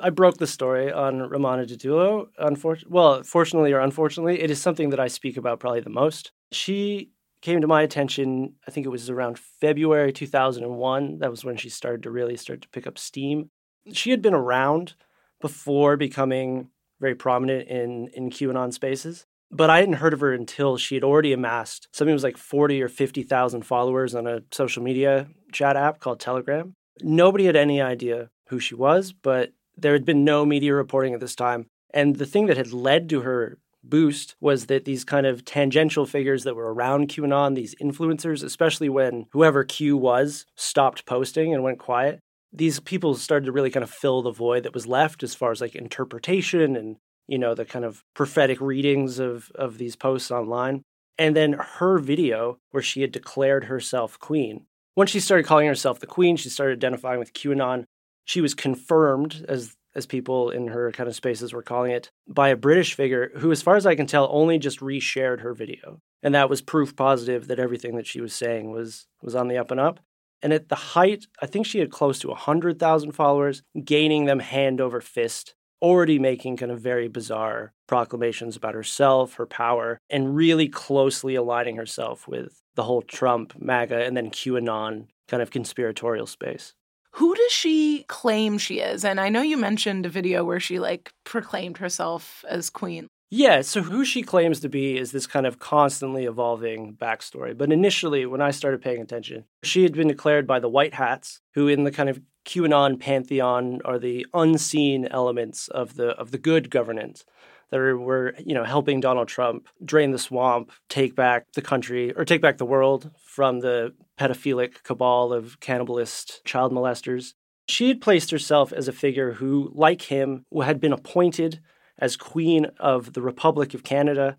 I 0.00 0.10
broke 0.10 0.38
the 0.38 0.46
story 0.46 0.92
on 0.92 1.20
Romana 1.20 1.64
Didulo. 1.64 2.26
Unfor- 2.38 2.86
well, 2.88 3.22
fortunately 3.22 3.72
or 3.72 3.80
unfortunately, 3.80 4.40
it 4.40 4.50
is 4.50 4.60
something 4.60 4.90
that 4.90 5.00
I 5.00 5.08
speak 5.08 5.36
about 5.36 5.60
probably 5.60 5.80
the 5.80 5.90
most. 5.90 6.32
She 6.50 7.10
came 7.40 7.60
to 7.60 7.66
my 7.66 7.82
attention, 7.82 8.54
I 8.66 8.70
think 8.70 8.84
it 8.84 8.90
was 8.90 9.08
around 9.08 9.38
February 9.38 10.12
2001. 10.12 11.18
That 11.18 11.30
was 11.30 11.44
when 11.44 11.56
she 11.56 11.68
started 11.68 12.02
to 12.02 12.10
really 12.10 12.36
start 12.36 12.62
to 12.62 12.68
pick 12.68 12.86
up 12.86 12.98
steam. 12.98 13.50
She 13.92 14.10
had 14.10 14.22
been 14.22 14.34
around 14.34 14.94
before 15.40 15.96
becoming 15.96 16.68
very 17.00 17.14
prominent 17.14 17.68
in, 17.68 18.08
in 18.14 18.30
QAnon 18.30 18.72
spaces 18.72 19.26
but 19.52 19.70
I 19.70 19.78
hadn't 19.78 19.94
heard 19.94 20.14
of 20.14 20.20
her 20.20 20.32
until 20.32 20.76
she 20.78 20.94
had 20.94 21.04
already 21.04 21.32
amassed 21.32 21.88
something 21.92 22.14
was 22.14 22.24
like 22.24 22.38
40 22.38 22.82
or 22.82 22.88
50,000 22.88 23.62
followers 23.62 24.14
on 24.14 24.26
a 24.26 24.42
social 24.50 24.82
media 24.82 25.28
chat 25.52 25.76
app 25.76 26.00
called 26.00 26.20
Telegram. 26.20 26.74
Nobody 27.02 27.44
had 27.44 27.56
any 27.56 27.80
idea 27.80 28.30
who 28.48 28.58
she 28.58 28.74
was, 28.74 29.12
but 29.12 29.52
there 29.76 29.92
had 29.92 30.04
been 30.04 30.24
no 30.24 30.44
media 30.44 30.74
reporting 30.74 31.14
at 31.14 31.20
this 31.20 31.34
time. 31.34 31.66
And 31.92 32.16
the 32.16 32.26
thing 32.26 32.46
that 32.46 32.56
had 32.56 32.72
led 32.72 33.08
to 33.10 33.20
her 33.20 33.58
boost 33.84 34.36
was 34.40 34.66
that 34.66 34.84
these 34.84 35.04
kind 35.04 35.26
of 35.26 35.44
tangential 35.44 36.06
figures 36.06 36.44
that 36.44 36.56
were 36.56 36.72
around 36.72 37.08
QAnon, 37.08 37.54
these 37.54 37.74
influencers, 37.82 38.44
especially 38.44 38.88
when 38.88 39.26
whoever 39.32 39.64
Q 39.64 39.96
was 39.96 40.46
stopped 40.56 41.04
posting 41.04 41.52
and 41.52 41.62
went 41.62 41.78
quiet, 41.78 42.20
these 42.52 42.80
people 42.80 43.14
started 43.14 43.46
to 43.46 43.52
really 43.52 43.70
kind 43.70 43.84
of 43.84 43.90
fill 43.90 44.22
the 44.22 44.30
void 44.30 44.62
that 44.62 44.74
was 44.74 44.86
left 44.86 45.22
as 45.22 45.34
far 45.34 45.50
as 45.50 45.60
like 45.60 45.74
interpretation 45.74 46.76
and 46.76 46.96
you 47.26 47.38
know, 47.38 47.54
the 47.54 47.64
kind 47.64 47.84
of 47.84 48.02
prophetic 48.14 48.60
readings 48.60 49.18
of, 49.18 49.50
of 49.54 49.78
these 49.78 49.96
posts 49.96 50.30
online. 50.30 50.82
And 51.18 51.36
then 51.36 51.52
her 51.52 51.98
video 51.98 52.58
where 52.70 52.82
she 52.82 53.02
had 53.02 53.12
declared 53.12 53.64
herself 53.64 54.18
queen. 54.18 54.66
Once 54.96 55.10
she 55.10 55.20
started 55.20 55.46
calling 55.46 55.66
herself 55.66 56.00
the 56.00 56.06
queen, 56.06 56.36
she 56.36 56.48
started 56.48 56.78
identifying 56.78 57.18
with 57.18 57.32
QAnon. 57.32 57.84
She 58.24 58.40
was 58.40 58.54
confirmed, 58.54 59.44
as 59.48 59.74
as 59.94 60.06
people 60.06 60.50
in 60.50 60.68
her 60.68 60.90
kind 60.92 61.08
of 61.08 61.14
spaces 61.14 61.52
were 61.52 61.62
calling 61.62 61.92
it, 61.92 62.10
by 62.26 62.48
a 62.48 62.56
British 62.56 62.94
figure 62.94 63.30
who, 63.36 63.52
as 63.52 63.60
far 63.60 63.76
as 63.76 63.86
I 63.86 63.94
can 63.94 64.06
tell, 64.06 64.28
only 64.30 64.58
just 64.58 64.80
reshared 64.80 65.40
her 65.40 65.52
video. 65.52 66.00
And 66.22 66.34
that 66.34 66.48
was 66.48 66.62
proof 66.62 66.96
positive 66.96 67.48
that 67.48 67.58
everything 67.58 67.96
that 67.96 68.06
she 68.06 68.20
was 68.20 68.32
saying 68.32 68.70
was 68.70 69.06
was 69.22 69.34
on 69.34 69.48
the 69.48 69.58
up 69.58 69.70
and 69.70 69.80
up. 69.80 70.00
And 70.40 70.52
at 70.52 70.68
the 70.68 70.76
height, 70.76 71.26
I 71.40 71.46
think 71.46 71.66
she 71.66 71.78
had 71.78 71.90
close 71.90 72.18
to 72.20 72.28
100,000 72.28 73.12
followers, 73.12 73.62
gaining 73.84 74.24
them 74.24 74.40
hand 74.40 74.80
over 74.80 75.00
fist 75.00 75.54
already 75.82 76.18
making 76.18 76.56
kind 76.56 76.72
of 76.72 76.80
very 76.80 77.08
bizarre 77.08 77.74
proclamations 77.88 78.56
about 78.56 78.74
herself, 78.74 79.34
her 79.34 79.46
power, 79.46 79.98
and 80.08 80.34
really 80.34 80.68
closely 80.68 81.34
aligning 81.34 81.76
herself 81.76 82.26
with 82.26 82.62
the 82.76 82.84
whole 82.84 83.02
Trump, 83.02 83.52
MAGA, 83.60 84.04
and 84.04 84.16
then 84.16 84.30
QAnon 84.30 85.08
kind 85.28 85.42
of 85.42 85.50
conspiratorial 85.50 86.26
space. 86.26 86.72
Who 87.16 87.34
does 87.34 87.52
she 87.52 88.04
claim 88.08 88.56
she 88.56 88.80
is? 88.80 89.04
And 89.04 89.20
I 89.20 89.28
know 89.28 89.42
you 89.42 89.58
mentioned 89.58 90.06
a 90.06 90.08
video 90.08 90.44
where 90.44 90.60
she 90.60 90.78
like 90.78 91.12
proclaimed 91.24 91.78
herself 91.78 92.42
as 92.48 92.70
queen. 92.70 93.08
Yeah, 93.34 93.62
so 93.62 93.82
who 93.82 94.04
she 94.04 94.22
claims 94.22 94.60
to 94.60 94.68
be 94.68 94.98
is 94.98 95.10
this 95.10 95.26
kind 95.26 95.46
of 95.46 95.58
constantly 95.58 96.26
evolving 96.26 96.94
backstory. 96.94 97.56
But 97.56 97.72
initially, 97.72 98.26
when 98.26 98.42
I 98.42 98.50
started 98.50 98.82
paying 98.82 99.00
attention, 99.00 99.44
she 99.62 99.84
had 99.84 99.94
been 99.94 100.08
declared 100.08 100.46
by 100.46 100.60
the 100.60 100.68
White 100.68 100.92
Hats, 100.92 101.40
who 101.54 101.66
in 101.66 101.84
the 101.84 101.90
kind 101.90 102.10
of 102.10 102.20
QAnon 102.44 102.98
pantheon 102.98 103.80
are 103.84 103.98
the 103.98 104.26
unseen 104.34 105.06
elements 105.06 105.68
of 105.68 105.94
the 105.94 106.08
of 106.10 106.30
the 106.30 106.38
good 106.38 106.70
governance 106.70 107.24
that 107.70 107.78
were 107.78 108.34
you 108.38 108.54
know 108.54 108.64
helping 108.64 109.00
Donald 109.00 109.28
Trump 109.28 109.68
drain 109.84 110.10
the 110.10 110.18
swamp, 110.18 110.72
take 110.88 111.14
back 111.16 111.46
the 111.54 111.62
country 111.62 112.12
or 112.12 112.24
take 112.24 112.42
back 112.42 112.58
the 112.58 112.66
world 112.66 113.10
from 113.24 113.60
the 113.60 113.94
pedophilic 114.18 114.82
cabal 114.82 115.32
of 115.32 115.58
cannibalist 115.60 116.44
child 116.44 116.72
molesters. 116.72 117.34
She 117.68 117.88
had 117.88 118.00
placed 118.00 118.30
herself 118.30 118.72
as 118.72 118.88
a 118.88 118.92
figure 118.92 119.32
who, 119.34 119.70
like 119.74 120.02
him, 120.02 120.44
had 120.62 120.80
been 120.80 120.92
appointed 120.92 121.60
as 121.98 122.16
Queen 122.16 122.66
of 122.78 123.12
the 123.12 123.22
Republic 123.22 123.72
of 123.72 123.84
Canada. 123.84 124.36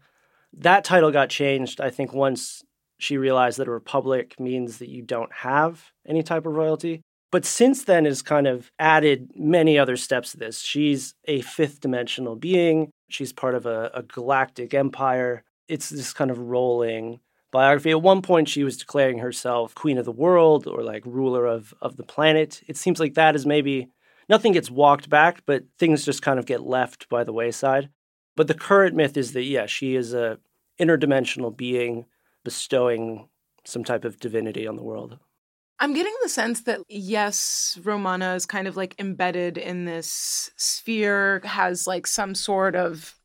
That 0.52 0.84
title 0.84 1.10
got 1.10 1.30
changed, 1.30 1.82
I 1.82 1.90
think, 1.90 2.14
once 2.14 2.64
she 3.00 3.18
realized 3.18 3.58
that 3.58 3.68
a 3.68 3.72
republic 3.72 4.40
means 4.40 4.78
that 4.78 4.90
you 4.90 5.02
don't 5.02 5.34
have 5.34 5.92
any 6.08 6.22
type 6.22 6.46
of 6.46 6.54
royalty. 6.54 7.02
But 7.34 7.46
since 7.46 7.86
then 7.86 8.06
has 8.06 8.22
kind 8.22 8.46
of 8.46 8.72
added 8.78 9.32
many 9.36 9.80
other 9.80 9.98
steps 9.98 10.34
to 10.34 10.38
this. 10.38 10.62
She's 10.62 11.16
a 11.26 11.42
fifth 11.42 11.80
dimensional 11.80 12.36
being. 12.36 12.92
She's 13.10 13.34
part 13.34 13.56
of 13.56 13.66
a, 13.66 13.90
a 13.92 14.04
galactic 14.04 14.76
empire. 14.76 15.44
It's 15.68 15.90
this 15.90 16.14
kind 16.14 16.30
of 16.30 16.38
rolling 16.38 17.22
biography. 17.50 17.90
At 17.90 18.04
one 18.04 18.22
point, 18.22 18.50
she 18.50 18.64
was 18.64 18.78
declaring 18.78 19.18
herself 19.18 19.74
queen 19.74 19.98
of 19.98 20.06
the 20.06 20.12
world 20.12 20.68
or 20.68 20.84
like 20.84 21.02
ruler 21.08 21.48
of, 21.48 21.74
of 21.82 21.98
the 21.98 22.04
planet. 22.04 22.62
It 22.68 22.78
seems 22.78 23.00
like 23.00 23.16
that 23.16 23.36
is 23.36 23.48
maybe 23.48 23.88
nothing 24.30 24.52
gets 24.52 24.70
walked 24.70 25.10
back, 25.10 25.42
but 25.48 25.64
things 25.80 26.06
just 26.06 26.22
kind 26.22 26.38
of 26.38 26.46
get 26.46 26.62
left 26.62 27.10
by 27.10 27.24
the 27.24 27.34
wayside. 27.34 27.90
But 28.36 28.48
the 28.48 28.54
current 28.54 28.96
myth 28.96 29.18
is 29.18 29.34
that, 29.34 29.42
yeah, 29.42 29.66
she 29.66 29.96
is 29.96 30.14
a 30.14 30.38
interdimensional 30.80 31.58
being 31.58 32.06
bestowing 32.44 33.28
some 33.66 33.84
type 33.84 34.06
of 34.06 34.20
divinity 34.20 34.68
on 34.68 34.76
the 34.76 34.84
world. 34.84 35.18
I'm 35.80 35.94
getting 35.94 36.14
the 36.22 36.30
sense 36.30 36.62
that 36.62 36.82
yes, 36.88 37.78
Romana 37.84 38.36
is 38.36 38.46
kind 38.46 38.68
of 38.68 38.78
like 38.78 38.96
embedded 39.00 39.58
in 39.58 39.86
this 39.86 40.52
sphere, 40.56 41.42
has 41.44 41.88
like 41.88 42.08
some 42.08 42.36
sort 42.36 42.76
of 42.76 43.16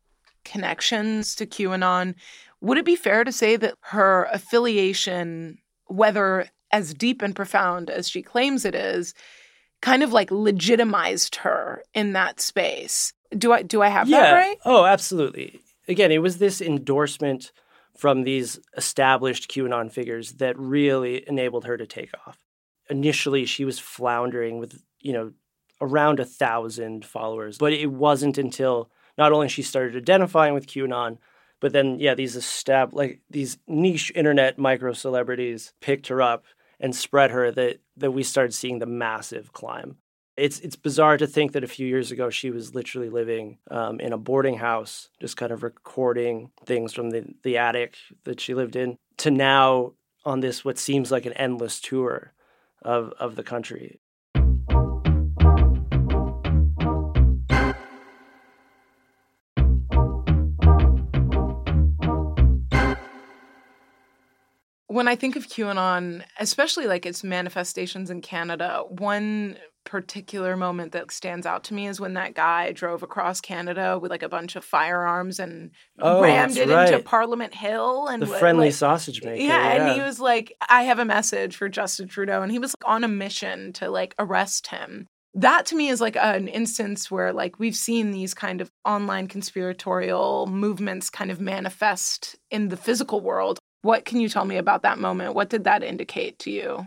connections 0.44 1.34
to 1.36 1.46
QAnon. 1.46 2.14
Would 2.60 2.78
it 2.78 2.84
be 2.84 2.96
fair 2.96 3.22
to 3.22 3.32
say 3.32 3.56
that 3.56 3.74
her 3.80 4.28
affiliation, 4.32 5.58
whether 5.86 6.48
as 6.72 6.94
deep 6.94 7.22
and 7.22 7.36
profound 7.36 7.90
as 7.90 8.08
she 8.08 8.22
claims 8.22 8.64
it 8.64 8.74
is, 8.74 9.14
kind 9.80 10.02
of 10.02 10.12
like 10.12 10.30
legitimized 10.30 11.36
her 11.36 11.82
in 11.94 12.14
that 12.14 12.40
space? 12.40 13.12
Do 13.36 13.52
I 13.52 13.62
do 13.62 13.82
I 13.82 13.88
have 13.88 14.08
yeah. 14.08 14.20
that 14.20 14.32
right? 14.32 14.58
Oh, 14.64 14.84
absolutely. 14.84 15.60
Again, 15.86 16.10
it 16.10 16.22
was 16.22 16.38
this 16.38 16.60
endorsement 16.60 17.52
from 17.98 18.22
these 18.22 18.60
established 18.76 19.50
QAnon 19.50 19.92
figures 19.92 20.34
that 20.34 20.58
really 20.58 21.28
enabled 21.28 21.64
her 21.64 21.76
to 21.76 21.86
take 21.86 22.12
off. 22.26 22.38
Initially, 22.88 23.44
she 23.44 23.64
was 23.64 23.80
floundering 23.80 24.58
with, 24.58 24.82
you 25.00 25.12
know, 25.12 25.32
around 25.80 26.20
a 26.20 26.24
thousand 26.24 27.04
followers, 27.04 27.58
but 27.58 27.72
it 27.72 27.90
wasn't 27.90 28.38
until 28.38 28.88
not 29.18 29.32
only 29.32 29.48
she 29.48 29.62
started 29.62 29.96
identifying 29.96 30.54
with 30.54 30.68
QAnon, 30.68 31.18
but 31.60 31.72
then 31.72 31.98
yeah, 31.98 32.14
these 32.14 32.36
estab- 32.36 32.92
like 32.92 33.20
these 33.28 33.58
niche 33.66 34.12
internet 34.14 34.58
micro 34.58 34.92
celebrities 34.92 35.74
picked 35.80 36.06
her 36.06 36.22
up 36.22 36.44
and 36.78 36.94
spread 36.94 37.32
her 37.32 37.50
that 37.50 37.80
that 37.96 38.12
we 38.12 38.22
started 38.22 38.54
seeing 38.54 38.78
the 38.78 38.86
massive 38.86 39.52
climb 39.52 39.96
it's 40.38 40.60
it's 40.60 40.76
bizarre 40.76 41.16
to 41.16 41.26
think 41.26 41.52
that 41.52 41.64
a 41.64 41.68
few 41.68 41.86
years 41.86 42.12
ago 42.12 42.30
she 42.30 42.50
was 42.50 42.74
literally 42.74 43.10
living 43.10 43.58
um, 43.70 43.98
in 44.00 44.12
a 44.12 44.18
boarding 44.18 44.56
house, 44.58 45.08
just 45.20 45.36
kind 45.36 45.50
of 45.50 45.62
recording 45.62 46.50
things 46.64 46.92
from 46.92 47.10
the 47.10 47.24
the 47.42 47.58
attic 47.58 47.96
that 48.24 48.40
she 48.40 48.54
lived 48.54 48.76
in, 48.76 48.96
to 49.18 49.30
now 49.30 49.92
on 50.24 50.40
this 50.40 50.64
what 50.64 50.78
seems 50.78 51.10
like 51.10 51.26
an 51.26 51.32
endless 51.34 51.80
tour 51.80 52.32
of 52.82 53.12
of 53.18 53.34
the 53.34 53.42
country. 53.42 54.00
When 64.86 65.06
I 65.06 65.14
think 65.14 65.36
of 65.36 65.46
QAnon, 65.46 66.24
especially 66.40 66.86
like 66.86 67.06
its 67.06 67.22
manifestations 67.22 68.10
in 68.10 68.20
Canada, 68.20 68.82
one 68.88 69.56
particular 69.88 70.54
moment 70.54 70.92
that 70.92 71.10
stands 71.10 71.46
out 71.46 71.64
to 71.64 71.74
me 71.74 71.86
is 71.86 71.98
when 71.98 72.12
that 72.12 72.34
guy 72.34 72.70
drove 72.72 73.02
across 73.02 73.40
Canada 73.40 73.98
with 73.98 74.10
like 74.10 74.22
a 74.22 74.28
bunch 74.28 74.54
of 74.54 74.62
firearms 74.62 75.40
and 75.40 75.70
oh, 75.98 76.22
rammed 76.22 76.58
it 76.58 76.68
right. 76.68 76.92
into 76.92 77.02
Parliament 77.02 77.54
Hill 77.54 78.06
and 78.06 78.22
the 78.22 78.26
friendly 78.26 78.66
like, 78.66 78.74
sausage 78.74 79.24
maker. 79.24 79.40
Yeah, 79.40 79.46
yeah, 79.46 79.82
and 79.82 79.94
he 79.94 80.00
was 80.00 80.20
like, 80.20 80.52
"I 80.68 80.82
have 80.82 80.98
a 80.98 81.06
message 81.06 81.56
for 81.56 81.70
Justin 81.70 82.06
Trudeau," 82.06 82.42
and 82.42 82.52
he 82.52 82.58
was 82.58 82.74
like, 82.78 82.90
on 82.90 83.02
a 83.02 83.08
mission 83.08 83.72
to 83.74 83.88
like 83.88 84.14
arrest 84.18 84.66
him. 84.66 85.06
That 85.32 85.64
to 85.66 85.76
me 85.76 85.88
is 85.88 86.02
like 86.02 86.16
an 86.16 86.48
instance 86.48 87.10
where 87.10 87.32
like 87.32 87.58
we've 87.58 87.76
seen 87.76 88.10
these 88.10 88.34
kind 88.34 88.60
of 88.60 88.70
online 88.84 89.26
conspiratorial 89.26 90.46
movements 90.48 91.08
kind 91.08 91.30
of 91.30 91.40
manifest 91.40 92.36
in 92.50 92.68
the 92.68 92.76
physical 92.76 93.22
world. 93.22 93.58
What 93.80 94.04
can 94.04 94.20
you 94.20 94.28
tell 94.28 94.44
me 94.44 94.58
about 94.58 94.82
that 94.82 94.98
moment? 94.98 95.34
What 95.34 95.48
did 95.48 95.64
that 95.64 95.82
indicate 95.82 96.38
to 96.40 96.50
you? 96.50 96.86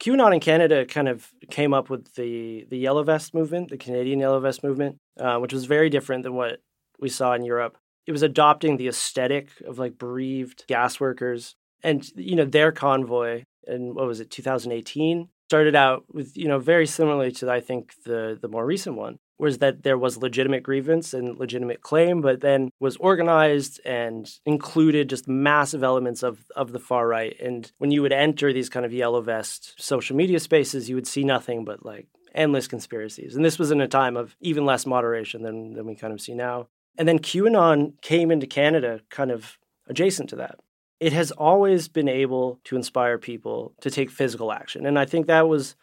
QAnon 0.00 0.34
in 0.34 0.40
Canada 0.40 0.84
kind 0.84 1.08
of 1.08 1.30
came 1.50 1.72
up 1.72 1.88
with 1.88 2.14
the 2.14 2.66
the 2.68 2.78
Yellow 2.78 3.02
Vest 3.02 3.34
movement, 3.34 3.70
the 3.70 3.76
Canadian 3.76 4.20
Yellow 4.20 4.40
Vest 4.40 4.62
movement, 4.62 4.98
uh, 5.18 5.38
which 5.38 5.52
was 5.52 5.64
very 5.64 5.88
different 5.88 6.22
than 6.22 6.34
what 6.34 6.60
we 7.00 7.08
saw 7.08 7.32
in 7.34 7.44
Europe. 7.44 7.76
It 8.06 8.12
was 8.12 8.22
adopting 8.22 8.76
the 8.76 8.88
aesthetic 8.88 9.50
of 9.66 9.78
like 9.78 9.98
bereaved 9.98 10.64
gas 10.68 11.00
workers, 11.00 11.56
and 11.82 12.06
you 12.14 12.36
know 12.36 12.44
their 12.44 12.72
convoy 12.72 13.44
in 13.66 13.94
what 13.94 14.06
was 14.06 14.20
it 14.20 14.30
2018 14.30 15.28
started 15.48 15.74
out 15.74 16.04
with 16.12 16.36
you 16.36 16.48
know 16.48 16.58
very 16.58 16.86
similarly 16.86 17.32
to 17.32 17.50
I 17.50 17.60
think 17.60 17.94
the 18.04 18.38
the 18.40 18.48
more 18.48 18.66
recent 18.66 18.96
one 18.96 19.18
was 19.38 19.58
that 19.58 19.82
there 19.82 19.98
was 19.98 20.16
legitimate 20.16 20.62
grievance 20.62 21.12
and 21.12 21.38
legitimate 21.38 21.82
claim, 21.82 22.20
but 22.20 22.40
then 22.40 22.70
was 22.80 22.96
organized 22.96 23.80
and 23.84 24.30
included 24.46 25.10
just 25.10 25.28
massive 25.28 25.82
elements 25.82 26.22
of, 26.22 26.44
of 26.56 26.72
the 26.72 26.78
far 26.78 27.06
right. 27.06 27.36
And 27.40 27.70
when 27.78 27.90
you 27.90 28.02
would 28.02 28.12
enter 28.12 28.52
these 28.52 28.68
kind 28.68 28.86
of 28.86 28.92
yellow 28.92 29.20
vest 29.20 29.74
social 29.78 30.16
media 30.16 30.40
spaces, 30.40 30.88
you 30.88 30.94
would 30.94 31.06
see 31.06 31.24
nothing 31.24 31.64
but 31.64 31.84
like 31.84 32.06
endless 32.34 32.68
conspiracies. 32.68 33.34
And 33.34 33.44
this 33.44 33.58
was 33.58 33.70
in 33.70 33.80
a 33.80 33.88
time 33.88 34.16
of 34.16 34.36
even 34.40 34.64
less 34.64 34.86
moderation 34.86 35.42
than, 35.42 35.74
than 35.74 35.86
we 35.86 35.96
kind 35.96 36.12
of 36.12 36.20
see 36.20 36.34
now. 36.34 36.68
And 36.98 37.06
then 37.06 37.18
QAnon 37.18 38.00
came 38.00 38.30
into 38.30 38.46
Canada 38.46 39.00
kind 39.10 39.30
of 39.30 39.58
adjacent 39.88 40.30
to 40.30 40.36
that. 40.36 40.58
It 40.98 41.12
has 41.12 41.30
always 41.30 41.88
been 41.88 42.08
able 42.08 42.58
to 42.64 42.76
inspire 42.76 43.18
people 43.18 43.74
to 43.82 43.90
take 43.90 44.10
physical 44.10 44.50
action. 44.50 44.86
And 44.86 44.98
I 44.98 45.04
think 45.04 45.26
that 45.26 45.46
was 45.46 45.76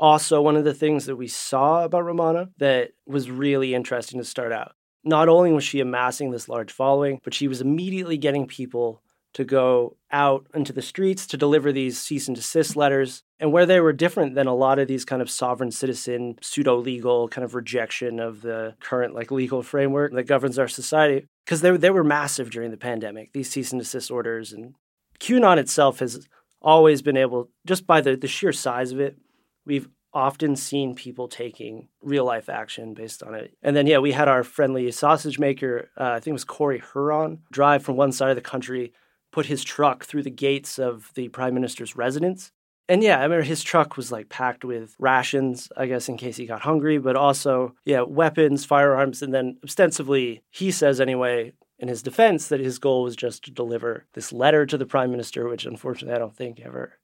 also 0.00 0.40
one 0.40 0.56
of 0.56 0.64
the 0.64 0.74
things 0.74 1.04
that 1.06 1.16
we 1.16 1.28
saw 1.28 1.84
about 1.84 2.04
Romana 2.04 2.48
that 2.58 2.92
was 3.06 3.30
really 3.30 3.74
interesting 3.74 4.18
to 4.18 4.24
start 4.24 4.50
out. 4.50 4.72
Not 5.04 5.28
only 5.28 5.52
was 5.52 5.62
she 5.62 5.80
amassing 5.80 6.30
this 6.30 6.48
large 6.48 6.72
following, 6.72 7.20
but 7.22 7.34
she 7.34 7.46
was 7.46 7.60
immediately 7.60 8.16
getting 8.16 8.46
people 8.46 9.02
to 9.34 9.44
go 9.44 9.96
out 10.10 10.46
into 10.54 10.72
the 10.72 10.82
streets 10.82 11.26
to 11.28 11.36
deliver 11.36 11.70
these 11.70 12.00
cease 12.00 12.26
and 12.26 12.34
desist 12.34 12.74
letters. 12.74 13.22
And 13.38 13.52
where 13.52 13.64
they 13.64 13.80
were 13.80 13.92
different 13.92 14.34
than 14.34 14.48
a 14.48 14.54
lot 14.54 14.78
of 14.78 14.88
these 14.88 15.04
kind 15.04 15.22
of 15.22 15.30
sovereign 15.30 15.70
citizen, 15.70 16.36
pseudo 16.42 16.76
legal 16.76 17.28
kind 17.28 17.44
of 17.44 17.54
rejection 17.54 18.18
of 18.18 18.42
the 18.42 18.74
current 18.80 19.14
like 19.14 19.30
legal 19.30 19.62
framework 19.62 20.12
that 20.14 20.24
governs 20.24 20.58
our 20.58 20.66
society, 20.66 21.26
because 21.44 21.60
they, 21.60 21.76
they 21.76 21.90
were 21.90 22.02
massive 22.02 22.50
during 22.50 22.70
the 22.70 22.76
pandemic, 22.76 23.32
these 23.32 23.50
cease 23.50 23.70
and 23.70 23.80
desist 23.80 24.10
orders. 24.10 24.52
And 24.52 24.74
QAnon 25.20 25.58
itself 25.58 26.00
has 26.00 26.26
always 26.60 27.00
been 27.00 27.16
able, 27.16 27.50
just 27.64 27.86
by 27.86 28.00
the, 28.00 28.16
the 28.16 28.28
sheer 28.28 28.52
size 28.52 28.90
of 28.90 29.00
it, 29.00 29.16
we've 29.64 29.88
often 30.12 30.56
seen 30.56 30.94
people 30.94 31.28
taking 31.28 31.88
real 32.02 32.24
life 32.24 32.48
action 32.48 32.94
based 32.94 33.22
on 33.22 33.34
it. 33.34 33.56
And 33.62 33.76
then, 33.76 33.86
yeah, 33.86 33.98
we 33.98 34.12
had 34.12 34.28
our 34.28 34.42
friendly 34.42 34.90
sausage 34.90 35.38
maker, 35.38 35.88
uh, 35.96 36.10
I 36.10 36.14
think 36.14 36.28
it 36.28 36.32
was 36.32 36.44
Corey 36.44 36.80
Hurren, 36.80 37.38
drive 37.52 37.82
from 37.82 37.96
one 37.96 38.12
side 38.12 38.30
of 38.30 38.36
the 38.36 38.42
country, 38.42 38.92
put 39.30 39.46
his 39.46 39.62
truck 39.62 40.04
through 40.04 40.24
the 40.24 40.30
gates 40.30 40.78
of 40.78 41.12
the 41.14 41.28
prime 41.28 41.54
minister's 41.54 41.94
residence. 41.94 42.50
And 42.88 43.04
yeah, 43.04 43.20
I 43.20 43.22
remember 43.22 43.44
his 43.44 43.62
truck 43.62 43.96
was 43.96 44.10
like 44.10 44.28
packed 44.28 44.64
with 44.64 44.96
rations, 44.98 45.70
I 45.76 45.86
guess, 45.86 46.08
in 46.08 46.16
case 46.16 46.36
he 46.36 46.46
got 46.46 46.62
hungry, 46.62 46.98
but 46.98 47.14
also, 47.14 47.76
yeah, 47.84 48.00
weapons, 48.00 48.64
firearms. 48.64 49.22
And 49.22 49.32
then 49.32 49.58
ostensibly, 49.62 50.42
he 50.50 50.72
says 50.72 51.00
anyway, 51.00 51.52
in 51.78 51.86
his 51.86 52.02
defense, 52.02 52.48
that 52.48 52.58
his 52.58 52.80
goal 52.80 53.04
was 53.04 53.14
just 53.14 53.44
to 53.44 53.52
deliver 53.52 54.06
this 54.14 54.32
letter 54.32 54.66
to 54.66 54.76
the 54.76 54.86
prime 54.86 55.12
minister, 55.12 55.48
which 55.48 55.66
unfortunately 55.66 56.16
I 56.16 56.18
don't 56.18 56.34
think 56.34 56.58
ever 56.58 56.94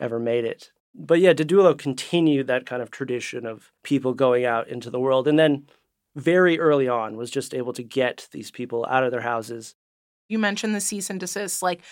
ever 0.00 0.18
made 0.18 0.44
it 0.44 0.70
but 0.94 1.20
yeah, 1.20 1.32
Didulo 1.32 1.76
continued 1.78 2.46
that 2.46 2.66
kind 2.66 2.82
of 2.82 2.90
tradition 2.90 3.46
of 3.46 3.72
people 3.82 4.14
going 4.14 4.44
out 4.44 4.68
into 4.68 4.90
the 4.90 5.00
world. 5.00 5.28
And 5.28 5.38
then 5.38 5.66
very 6.16 6.58
early 6.58 6.88
on 6.88 7.16
was 7.16 7.30
just 7.30 7.54
able 7.54 7.72
to 7.74 7.82
get 7.82 8.28
these 8.32 8.50
people 8.50 8.86
out 8.88 9.04
of 9.04 9.10
their 9.10 9.20
houses. 9.20 9.74
You 10.28 10.38
mentioned 10.38 10.74
the 10.74 10.80
cease 10.80 11.10
and 11.10 11.20
desist. 11.20 11.62
Like, 11.62 11.82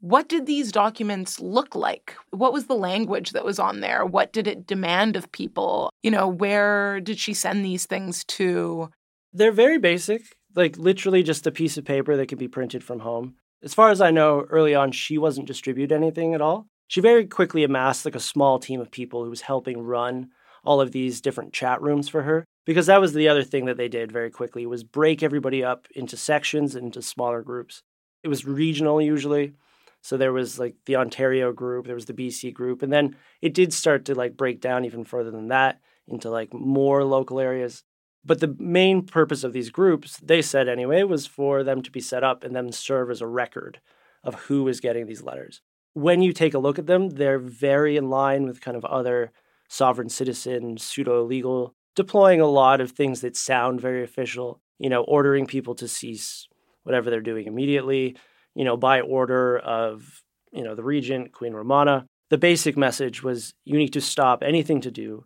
what 0.00 0.28
did 0.28 0.46
these 0.46 0.72
documents 0.72 1.40
look 1.40 1.74
like? 1.74 2.16
What 2.30 2.52
was 2.52 2.66
the 2.66 2.74
language 2.74 3.30
that 3.30 3.44
was 3.44 3.58
on 3.58 3.80
there? 3.80 4.04
What 4.04 4.32
did 4.32 4.46
it 4.46 4.66
demand 4.66 5.16
of 5.16 5.30
people? 5.32 5.90
You 6.02 6.10
know, 6.10 6.28
where 6.28 7.00
did 7.00 7.18
she 7.18 7.34
send 7.34 7.64
these 7.64 7.86
things 7.86 8.24
to? 8.24 8.90
They're 9.32 9.52
very 9.52 9.78
basic, 9.78 10.22
like 10.54 10.76
literally 10.76 11.22
just 11.22 11.46
a 11.46 11.52
piece 11.52 11.76
of 11.76 11.84
paper 11.84 12.16
that 12.16 12.26
could 12.26 12.38
be 12.38 12.48
printed 12.48 12.82
from 12.82 13.00
home. 13.00 13.36
As 13.62 13.74
far 13.74 13.90
as 13.90 14.00
I 14.00 14.10
know, 14.10 14.44
early 14.50 14.74
on, 14.74 14.90
she 14.90 15.18
wasn't 15.18 15.46
distributing 15.46 15.96
anything 15.96 16.34
at 16.34 16.40
all. 16.40 16.66
She 16.92 17.00
very 17.00 17.24
quickly 17.26 17.64
amassed 17.64 18.04
like 18.04 18.14
a 18.14 18.20
small 18.20 18.58
team 18.58 18.78
of 18.78 18.90
people 18.90 19.24
who 19.24 19.30
was 19.30 19.40
helping 19.40 19.80
run 19.80 20.28
all 20.62 20.78
of 20.78 20.92
these 20.92 21.22
different 21.22 21.54
chat 21.54 21.80
rooms 21.80 22.06
for 22.06 22.24
her 22.24 22.44
because 22.66 22.84
that 22.84 23.00
was 23.00 23.14
the 23.14 23.28
other 23.28 23.42
thing 23.42 23.64
that 23.64 23.78
they 23.78 23.88
did 23.88 24.12
very 24.12 24.30
quickly 24.30 24.66
was 24.66 24.84
break 24.84 25.22
everybody 25.22 25.64
up 25.64 25.88
into 25.94 26.18
sections 26.18 26.74
and 26.74 26.84
into 26.84 27.00
smaller 27.00 27.40
groups. 27.40 27.82
It 28.22 28.28
was 28.28 28.44
regional 28.44 29.00
usually 29.00 29.54
so 30.02 30.18
there 30.18 30.34
was 30.34 30.58
like 30.58 30.74
the 30.84 30.96
ontario 30.96 31.50
group 31.50 31.86
there 31.86 31.94
was 31.94 32.04
the 32.04 32.12
bc 32.12 32.52
group 32.52 32.82
and 32.82 32.92
then 32.92 33.16
it 33.40 33.54
did 33.54 33.72
start 33.72 34.04
to 34.04 34.14
like 34.14 34.36
break 34.36 34.60
down 34.60 34.84
even 34.84 35.06
further 35.06 35.30
than 35.30 35.48
that 35.48 35.80
into 36.06 36.28
like 36.28 36.52
more 36.52 37.04
local 37.04 37.40
areas. 37.40 37.84
But 38.22 38.40
the 38.40 38.54
main 38.58 39.06
purpose 39.06 39.44
of 39.44 39.54
these 39.54 39.70
groups 39.70 40.18
they 40.18 40.42
said 40.42 40.68
anyway 40.68 41.04
was 41.04 41.26
for 41.26 41.64
them 41.64 41.80
to 41.84 41.90
be 41.90 42.00
set 42.00 42.22
up 42.22 42.44
and 42.44 42.54
then 42.54 42.70
serve 42.70 43.10
as 43.10 43.22
a 43.22 43.26
record 43.26 43.80
of 44.22 44.34
who 44.34 44.68
is 44.68 44.80
getting 44.80 45.06
these 45.06 45.22
letters 45.22 45.62
when 45.94 46.22
you 46.22 46.32
take 46.32 46.54
a 46.54 46.58
look 46.58 46.78
at 46.78 46.86
them 46.86 47.10
they're 47.10 47.38
very 47.38 47.96
in 47.96 48.08
line 48.08 48.44
with 48.44 48.60
kind 48.60 48.76
of 48.76 48.84
other 48.84 49.30
sovereign 49.68 50.08
citizen 50.08 50.76
pseudo 50.76 51.22
legal 51.24 51.74
deploying 51.94 52.40
a 52.40 52.46
lot 52.46 52.80
of 52.80 52.92
things 52.92 53.20
that 53.20 53.36
sound 53.36 53.80
very 53.80 54.02
official, 54.02 54.60
you 54.78 54.88
know, 54.88 55.02
ordering 55.04 55.46
people 55.46 55.74
to 55.76 55.88
cease 55.88 56.48
whatever 56.84 57.10
they're 57.10 57.20
doing 57.20 57.46
immediately, 57.46 58.16
you 58.54 58.64
know, 58.64 58.76
by 58.76 59.00
order 59.00 59.58
of, 59.58 60.22
you 60.52 60.62
know, 60.62 60.74
the 60.74 60.82
regent, 60.82 61.32
Queen 61.32 61.52
Romana. 61.52 62.06
The 62.30 62.38
basic 62.38 62.76
message 62.76 63.22
was 63.22 63.54
you 63.64 63.78
need 63.78 63.92
to 63.92 64.00
stop 64.00 64.42
anything 64.42 64.80
to 64.82 64.90
do 64.90 65.24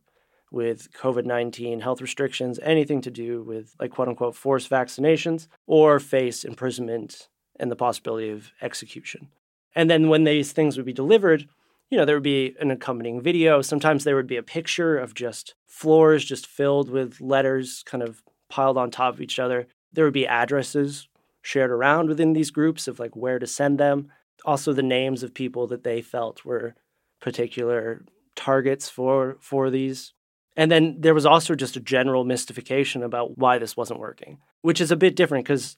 with 0.50 0.92
COVID 0.92 1.24
19 1.24 1.80
health 1.80 2.00
restrictions, 2.00 2.58
anything 2.62 3.00
to 3.02 3.10
do 3.10 3.42
with, 3.42 3.74
like, 3.80 3.90
quote 3.90 4.08
unquote, 4.08 4.34
forced 4.34 4.70
vaccinations, 4.70 5.48
or 5.66 6.00
face 6.00 6.44
imprisonment 6.44 7.28
and 7.58 7.70
the 7.70 7.76
possibility 7.76 8.30
of 8.30 8.50
execution. 8.60 9.28
And 9.76 9.90
then 9.90 10.08
when 10.08 10.24
these 10.24 10.52
things 10.52 10.76
would 10.76 10.86
be 10.86 10.92
delivered, 10.92 11.46
you 11.90 11.98
know, 11.98 12.04
there 12.04 12.16
would 12.16 12.22
be 12.22 12.56
an 12.58 12.70
accompanying 12.70 13.20
video. 13.20 13.62
Sometimes 13.62 14.02
there 14.02 14.16
would 14.16 14.26
be 14.26 14.38
a 14.38 14.42
picture 14.42 14.98
of 14.98 15.14
just 15.14 15.54
floors 15.66 16.24
just 16.24 16.46
filled 16.46 16.90
with 16.90 17.20
letters 17.20 17.84
kind 17.84 18.02
of 18.02 18.22
piled 18.48 18.78
on 18.78 18.90
top 18.90 19.14
of 19.14 19.20
each 19.20 19.38
other. 19.38 19.68
There 19.92 20.04
would 20.04 20.14
be 20.14 20.26
addresses 20.26 21.08
shared 21.42 21.70
around 21.70 22.08
within 22.08 22.32
these 22.32 22.50
groups 22.50 22.88
of 22.88 22.98
like 22.98 23.14
where 23.14 23.38
to 23.38 23.46
send 23.46 23.78
them. 23.78 24.08
Also 24.44 24.72
the 24.72 24.82
names 24.82 25.22
of 25.22 25.34
people 25.34 25.66
that 25.68 25.84
they 25.84 26.00
felt 26.00 26.44
were 26.44 26.74
particular 27.20 28.04
targets 28.34 28.88
for 28.88 29.36
for 29.40 29.70
these. 29.70 30.12
And 30.56 30.70
then 30.70 30.96
there 31.00 31.14
was 31.14 31.26
also 31.26 31.54
just 31.54 31.76
a 31.76 31.80
general 31.80 32.24
mystification 32.24 33.02
about 33.02 33.36
why 33.36 33.58
this 33.58 33.76
wasn't 33.76 34.00
working, 34.00 34.38
which 34.62 34.80
is 34.80 34.90
a 34.90 34.96
bit 34.96 35.16
different 35.16 35.44
because 35.44 35.76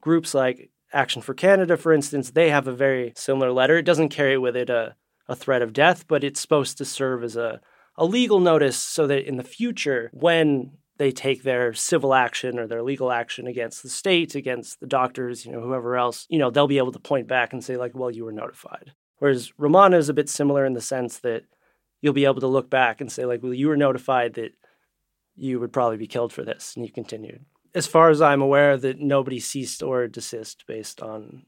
groups 0.00 0.34
like 0.34 0.70
Action 0.94 1.20
for 1.20 1.34
Canada, 1.34 1.76
for 1.76 1.92
instance, 1.92 2.30
they 2.30 2.48
have 2.48 2.66
a 2.66 2.72
very 2.72 3.12
similar 3.16 3.52
letter. 3.52 3.76
It 3.76 3.84
doesn't 3.84 4.08
carry 4.08 4.38
with 4.38 4.56
it 4.56 4.70
a 4.70 4.96
a 5.28 5.36
threat 5.36 5.62
of 5.62 5.72
death, 5.72 6.06
but 6.06 6.24
it's 6.24 6.40
supposed 6.40 6.78
to 6.78 6.84
serve 6.84 7.24
as 7.24 7.36
a, 7.36 7.60
a 7.96 8.04
legal 8.04 8.40
notice 8.40 8.76
so 8.76 9.06
that 9.06 9.26
in 9.26 9.36
the 9.36 9.44
future, 9.44 10.10
when 10.12 10.72
they 10.96 11.10
take 11.10 11.42
their 11.42 11.72
civil 11.72 12.14
action 12.14 12.58
or 12.58 12.66
their 12.66 12.82
legal 12.82 13.10
action 13.10 13.46
against 13.46 13.82
the 13.82 13.88
state, 13.88 14.34
against 14.34 14.80
the 14.80 14.86
doctors, 14.86 15.44
you 15.44 15.52
know, 15.52 15.60
whoever 15.60 15.96
else, 15.96 16.26
you 16.28 16.38
know, 16.38 16.50
they'll 16.50 16.68
be 16.68 16.78
able 16.78 16.92
to 16.92 16.98
point 16.98 17.26
back 17.26 17.52
and 17.52 17.64
say, 17.64 17.76
like, 17.76 17.92
well, 17.94 18.10
you 18.10 18.24
were 18.24 18.32
notified. 18.32 18.92
Whereas 19.18 19.52
Romana 19.58 19.96
is 19.96 20.08
a 20.08 20.14
bit 20.14 20.28
similar 20.28 20.64
in 20.64 20.74
the 20.74 20.80
sense 20.80 21.18
that 21.20 21.44
you'll 22.00 22.12
be 22.12 22.26
able 22.26 22.40
to 22.40 22.46
look 22.46 22.70
back 22.70 23.00
and 23.00 23.10
say, 23.10 23.24
like, 23.24 23.42
well, 23.42 23.54
you 23.54 23.68
were 23.68 23.76
notified 23.76 24.34
that 24.34 24.52
you 25.34 25.58
would 25.58 25.72
probably 25.72 25.96
be 25.96 26.06
killed 26.06 26.32
for 26.32 26.44
this, 26.44 26.74
and 26.76 26.84
you 26.84 26.92
continued. 26.92 27.44
As 27.74 27.86
far 27.86 28.10
as 28.10 28.22
I'm 28.22 28.40
aware, 28.40 28.76
that 28.76 29.00
nobody 29.00 29.40
ceased 29.40 29.82
or 29.82 30.06
desist 30.06 30.64
based 30.66 31.02
on 31.02 31.44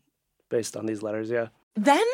based 0.50 0.76
on 0.76 0.87
these 0.87 1.02
letters. 1.02 1.30
Yeah. 1.30 1.49
Then 1.75 2.04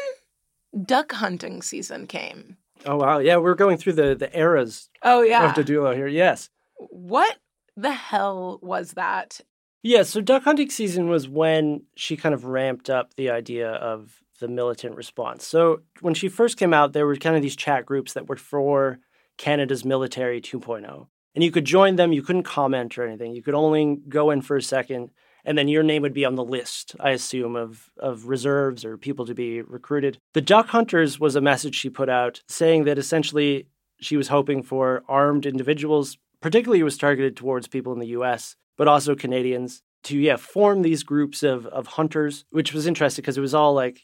duck 0.85 1.13
hunting 1.13 1.63
season 1.63 2.07
came. 2.07 2.57
Oh 2.85 2.97
wow, 2.97 3.19
yeah, 3.19 3.37
we're 3.37 3.55
going 3.55 3.77
through 3.77 3.95
the 3.95 4.15
the 4.15 4.37
eras. 4.37 4.91
Oh 5.03 5.23
yeah, 5.23 5.51
of 5.51 5.55
Didulo 5.55 5.95
here. 5.95 6.09
Yes. 6.09 6.51
What 6.77 7.39
the 7.77 7.93
hell 7.93 8.59
was 8.63 8.93
that? 8.93 9.41
Yeah, 9.83 10.03
so 10.03 10.21
duck 10.21 10.45
hunting 10.45 10.71
season 10.71 11.09
was 11.09 11.29
when 11.29 11.83
she 11.97 12.17
kind 12.17 12.35
of 12.35 12.45
ramped 12.45 12.89
up 12.89 13.15
the 13.15 13.31
idea 13.31 13.69
of 13.71 14.23
the 14.41 14.49
militant 14.49 14.97
response. 14.97 15.47
So 15.47 15.81
when 16.01 16.15
she 16.15 16.29
first 16.29 16.57
came 16.57 16.75
out, 16.75 16.93
there 16.93 17.07
were 17.07 17.17
kind 17.17 17.37
of 17.37 17.43
these 17.43 17.57
chat 17.57 17.87
groups 17.87 18.13
that 18.13 18.29
were 18.29 18.37
for 18.37 18.99
Canada's 19.39 19.85
military 19.85 20.41
2.0. 20.41 21.07
And 21.35 21.43
you 21.43 21.51
could 21.51 21.65
join 21.65 21.97
them, 21.97 22.13
you 22.13 22.23
couldn't 22.23 22.43
comment 22.43 22.99
or 22.99 23.07
anything. 23.07 23.35
You 23.35 23.43
could 23.43 23.55
only 23.55 23.97
go 24.09 24.31
in 24.31 24.43
for 24.43 24.57
a 24.57 24.63
second 24.63 25.11
and 25.45 25.59
then 25.59 25.69
your 25.69 25.83
name 25.83 26.03
would 26.03 26.15
be 26.15 26.25
on 26.25 26.37
the 26.37 26.45
list, 26.45 26.95
I 27.01 27.11
assume, 27.11 27.57
of, 27.57 27.91
of 27.99 28.27
reserves 28.27 28.85
or 28.85 28.97
people 28.97 29.27
to 29.27 29.35
be 29.35 29.63
recruited. 29.63 30.19
The 30.35 30.41
Duck 30.41 30.69
Hunters 30.69 31.19
was 31.19 31.37
a 31.37 31.41
message 31.41 31.75
she 31.75 31.91
put 31.91 32.09
out 32.09 32.43
saying 32.49 32.85
that 32.85 32.99
essentially 32.99 33.67
she 34.01 34.17
was 34.17 34.29
hoping 34.29 34.63
for 34.63 35.03
armed 35.09 35.47
individuals, 35.47 36.17
particularly 36.41 36.81
it 36.81 36.85
was 36.85 36.99
targeted 36.99 37.37
towards 37.37 37.69
people 37.69 37.93
in 37.93 37.99
the 37.99 38.09
US, 38.09 38.57
but 38.77 38.89
also 38.89 39.15
Canadians, 39.15 39.83
to 40.05 40.19
yeah, 40.19 40.37
form 40.37 40.83
these 40.83 41.03
groups 41.05 41.43
of 41.43 41.67
of 41.67 41.87
hunters, 41.87 42.45
which 42.51 42.73
was 42.73 42.87
interesting 42.87 43.23
because 43.23 43.39
it 43.39 43.43
was 43.43 43.55
all 43.55 43.73
like 43.73 44.03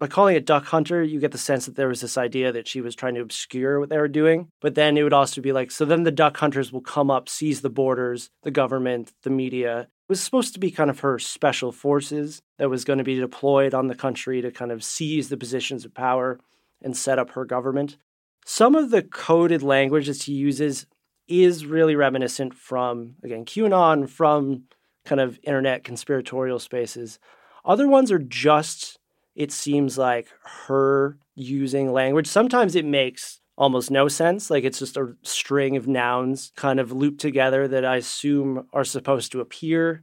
by 0.00 0.06
calling 0.08 0.36
it 0.36 0.46
Duck 0.46 0.64
Hunter, 0.66 1.02
you 1.02 1.20
get 1.20 1.32
the 1.32 1.38
sense 1.38 1.66
that 1.66 1.76
there 1.76 1.88
was 1.88 2.00
this 2.00 2.18
idea 2.18 2.52
that 2.52 2.66
she 2.66 2.80
was 2.80 2.94
trying 2.94 3.14
to 3.14 3.20
obscure 3.20 3.78
what 3.78 3.88
they 3.88 3.98
were 3.98 4.08
doing. 4.08 4.48
But 4.60 4.74
then 4.74 4.96
it 4.96 5.02
would 5.02 5.12
also 5.12 5.40
be 5.40 5.52
like, 5.52 5.70
so 5.70 5.84
then 5.84 6.02
the 6.02 6.10
Duck 6.10 6.36
Hunters 6.36 6.72
will 6.72 6.80
come 6.80 7.10
up, 7.10 7.28
seize 7.28 7.60
the 7.60 7.70
borders, 7.70 8.30
the 8.42 8.50
government, 8.50 9.12
the 9.22 9.30
media, 9.30 9.88
was 10.08 10.20
supposed 10.20 10.52
to 10.54 10.60
be 10.60 10.70
kind 10.70 10.90
of 10.90 11.00
her 11.00 11.18
special 11.18 11.72
forces 11.72 12.42
that 12.58 12.68
was 12.68 12.84
going 12.84 12.98
to 12.98 13.04
be 13.04 13.18
deployed 13.18 13.72
on 13.72 13.86
the 13.86 13.94
country 13.94 14.42
to 14.42 14.50
kind 14.50 14.70
of 14.70 14.84
seize 14.84 15.28
the 15.28 15.36
positions 15.36 15.84
of 15.84 15.94
power 15.94 16.38
and 16.82 16.96
set 16.96 17.18
up 17.18 17.30
her 17.30 17.44
government. 17.44 17.96
Some 18.44 18.74
of 18.74 18.90
the 18.90 19.02
coded 19.02 19.62
language 19.62 20.06
that 20.06 20.20
she 20.20 20.32
uses 20.32 20.86
is 21.26 21.64
really 21.64 21.96
reminiscent 21.96 22.54
from, 22.54 23.14
again, 23.22 23.46
QAnon, 23.46 24.08
from 24.08 24.64
kind 25.06 25.20
of 25.20 25.38
internet 25.42 25.84
conspiratorial 25.84 26.58
spaces. 26.58 27.18
Other 27.64 27.88
ones 27.88 28.12
are 28.12 28.18
just, 28.18 28.98
it 29.34 29.52
seems 29.52 29.98
like 29.98 30.28
her 30.66 31.18
using 31.34 31.92
language. 31.92 32.26
Sometimes 32.26 32.74
it 32.74 32.84
makes 32.84 33.40
almost 33.56 33.90
no 33.90 34.08
sense. 34.08 34.50
Like 34.50 34.64
it's 34.64 34.78
just 34.78 34.96
a 34.96 35.14
string 35.22 35.76
of 35.76 35.86
nouns 35.86 36.52
kind 36.56 36.80
of 36.80 36.92
looped 36.92 37.20
together 37.20 37.68
that 37.68 37.84
I 37.84 37.96
assume 37.96 38.66
are 38.72 38.84
supposed 38.84 39.32
to 39.32 39.40
appear 39.40 40.02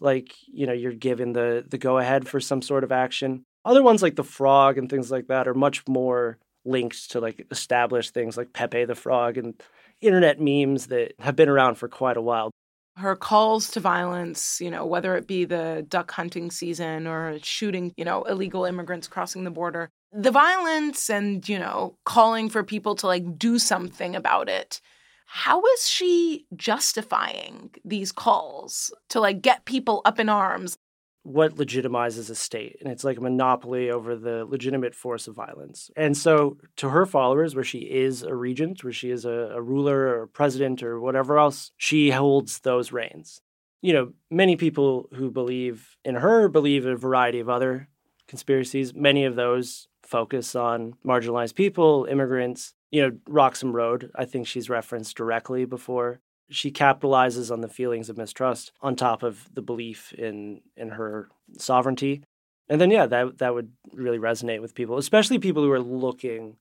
like, 0.00 0.34
you 0.46 0.66
know, 0.66 0.72
you're 0.72 0.92
given 0.92 1.32
the 1.32 1.64
the 1.68 1.78
go 1.78 1.98
ahead 1.98 2.28
for 2.28 2.40
some 2.40 2.62
sort 2.62 2.84
of 2.84 2.92
action. 2.92 3.44
Other 3.64 3.82
ones 3.82 4.02
like 4.02 4.16
the 4.16 4.24
frog 4.24 4.78
and 4.78 4.88
things 4.88 5.10
like 5.10 5.26
that 5.28 5.48
are 5.48 5.54
much 5.54 5.86
more 5.88 6.38
linked 6.64 7.10
to 7.10 7.20
like 7.20 7.46
established 7.50 8.14
things 8.14 8.36
like 8.36 8.52
Pepe 8.52 8.84
the 8.84 8.94
Frog 8.94 9.38
and 9.38 9.60
internet 10.00 10.40
memes 10.40 10.86
that 10.88 11.14
have 11.18 11.36
been 11.36 11.48
around 11.48 11.76
for 11.76 11.88
quite 11.88 12.16
a 12.16 12.22
while. 12.22 12.50
Her 12.98 13.16
calls 13.16 13.70
to 13.70 13.80
violence, 13.80 14.60
you 14.60 14.70
know, 14.70 14.84
whether 14.84 15.16
it 15.16 15.26
be 15.26 15.44
the 15.44 15.86
duck 15.88 16.10
hunting 16.10 16.50
season 16.50 17.06
or 17.06 17.38
shooting, 17.42 17.92
you 17.96 18.04
know, 18.04 18.24
illegal 18.24 18.64
immigrants 18.64 19.06
crossing 19.06 19.44
the 19.44 19.50
border, 19.50 19.90
the 20.12 20.30
violence 20.30 21.08
and, 21.08 21.48
you 21.48 21.58
know, 21.58 21.96
calling 22.04 22.48
for 22.48 22.62
people 22.64 22.94
to 22.96 23.06
like 23.06 23.38
do 23.38 23.58
something 23.58 24.16
about 24.16 24.48
it. 24.48 24.80
How 25.26 25.62
is 25.62 25.88
she 25.88 26.46
justifying 26.56 27.70
these 27.84 28.12
calls 28.12 28.92
to 29.10 29.20
like 29.20 29.42
get 29.42 29.66
people 29.66 30.00
up 30.04 30.18
in 30.18 30.28
arms? 30.28 30.78
What 31.22 31.56
legitimizes 31.56 32.30
a 32.30 32.34
state? 32.34 32.76
And 32.80 32.90
it's 32.90 33.04
like 33.04 33.18
a 33.18 33.22
monopoly 33.22 33.90
over 33.90 34.16
the 34.16 34.44
legitimate 34.44 34.94
force 34.94 35.28
of 35.28 35.34
violence. 35.34 35.90
And 35.96 36.16
so, 36.16 36.58
to 36.76 36.88
her 36.90 37.04
followers, 37.06 37.54
where 37.54 37.64
she 37.64 37.80
is 37.80 38.22
a 38.22 38.34
regent, 38.34 38.82
where 38.82 38.92
she 38.92 39.10
is 39.10 39.24
a, 39.24 39.52
a 39.54 39.60
ruler 39.60 39.98
or 39.98 40.22
a 40.22 40.28
president 40.28 40.82
or 40.82 41.00
whatever 41.00 41.38
else, 41.38 41.72
she 41.76 42.10
holds 42.10 42.60
those 42.60 42.92
reins. 42.92 43.42
You 43.82 43.92
know, 43.92 44.12
many 44.30 44.56
people 44.56 45.08
who 45.14 45.30
believe 45.30 45.96
in 46.04 46.16
her 46.16 46.48
believe 46.48 46.86
in 46.86 46.92
a 46.92 46.96
variety 46.96 47.40
of 47.40 47.48
other 47.48 47.88
conspiracies. 48.26 48.94
Many 48.94 49.24
of 49.24 49.36
those 49.36 49.88
focus 50.02 50.54
on 50.54 50.94
marginalized 51.04 51.54
people, 51.54 52.06
immigrants. 52.10 52.74
You 52.90 53.02
know, 53.02 53.18
Roxham 53.28 53.72
Road, 53.72 54.10
I 54.14 54.24
think 54.24 54.46
she's 54.46 54.70
referenced 54.70 55.16
directly 55.16 55.64
before. 55.64 56.20
She 56.50 56.70
capitalizes 56.70 57.50
on 57.50 57.60
the 57.60 57.68
feelings 57.68 58.08
of 58.08 58.16
mistrust 58.16 58.72
on 58.80 58.96
top 58.96 59.22
of 59.22 59.48
the 59.54 59.62
belief 59.62 60.12
in 60.12 60.62
in 60.76 60.90
her 60.90 61.28
sovereignty. 61.58 62.22
And 62.68 62.80
then 62.80 62.90
yeah, 62.90 63.06
that 63.06 63.38
that 63.38 63.54
would 63.54 63.72
really 63.92 64.18
resonate 64.18 64.60
with 64.60 64.74
people, 64.74 64.98
especially 64.98 65.38
people 65.38 65.62
who 65.62 65.70
are 65.70 65.80
looking 65.80 66.56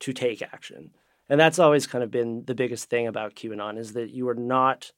to 0.00 0.12
take 0.12 0.42
action. 0.42 0.90
And 1.28 1.40
that's 1.40 1.58
always 1.58 1.86
kind 1.86 2.04
of 2.04 2.10
been 2.10 2.44
the 2.46 2.54
biggest 2.54 2.88
thing 2.88 3.06
about 3.06 3.34
QAnon 3.34 3.78
is 3.78 3.94
that 3.94 4.10
you 4.10 4.28
are 4.28 4.34
not 4.34 4.92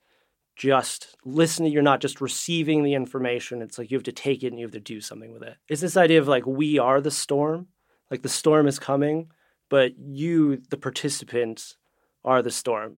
just 0.57 1.16
listening, 1.24 1.72
you're 1.72 1.83
not 1.83 2.01
just 2.01 2.20
receiving 2.20 2.83
the 2.83 2.94
information. 2.94 3.62
It's 3.62 3.79
like 3.79 3.90
you 3.90 3.96
have 3.96 4.03
to 4.05 4.12
take 4.12 4.42
it 4.42 4.48
and 4.48 4.59
you 4.59 4.66
have 4.66 4.72
to 4.72 4.81
do 4.81 5.01
something 5.01 5.33
with 5.33 5.42
it. 5.42 5.57
It's 5.68 5.81
this 5.81 5.96
idea 5.96 6.18
of 6.18 6.29
like 6.29 6.46
we 6.46 6.79
are 6.79 7.01
the 7.01 7.12
storm 7.12 7.68
like 8.11 8.22
the 8.22 8.29
storm 8.29 8.66
is 8.66 8.79
coming, 8.79 9.31
but 9.68 9.92
you, 9.98 10.62
the 10.70 10.77
participants, 10.77 11.77
are 12.24 12.42
the 12.42 12.51
storm. 12.51 12.98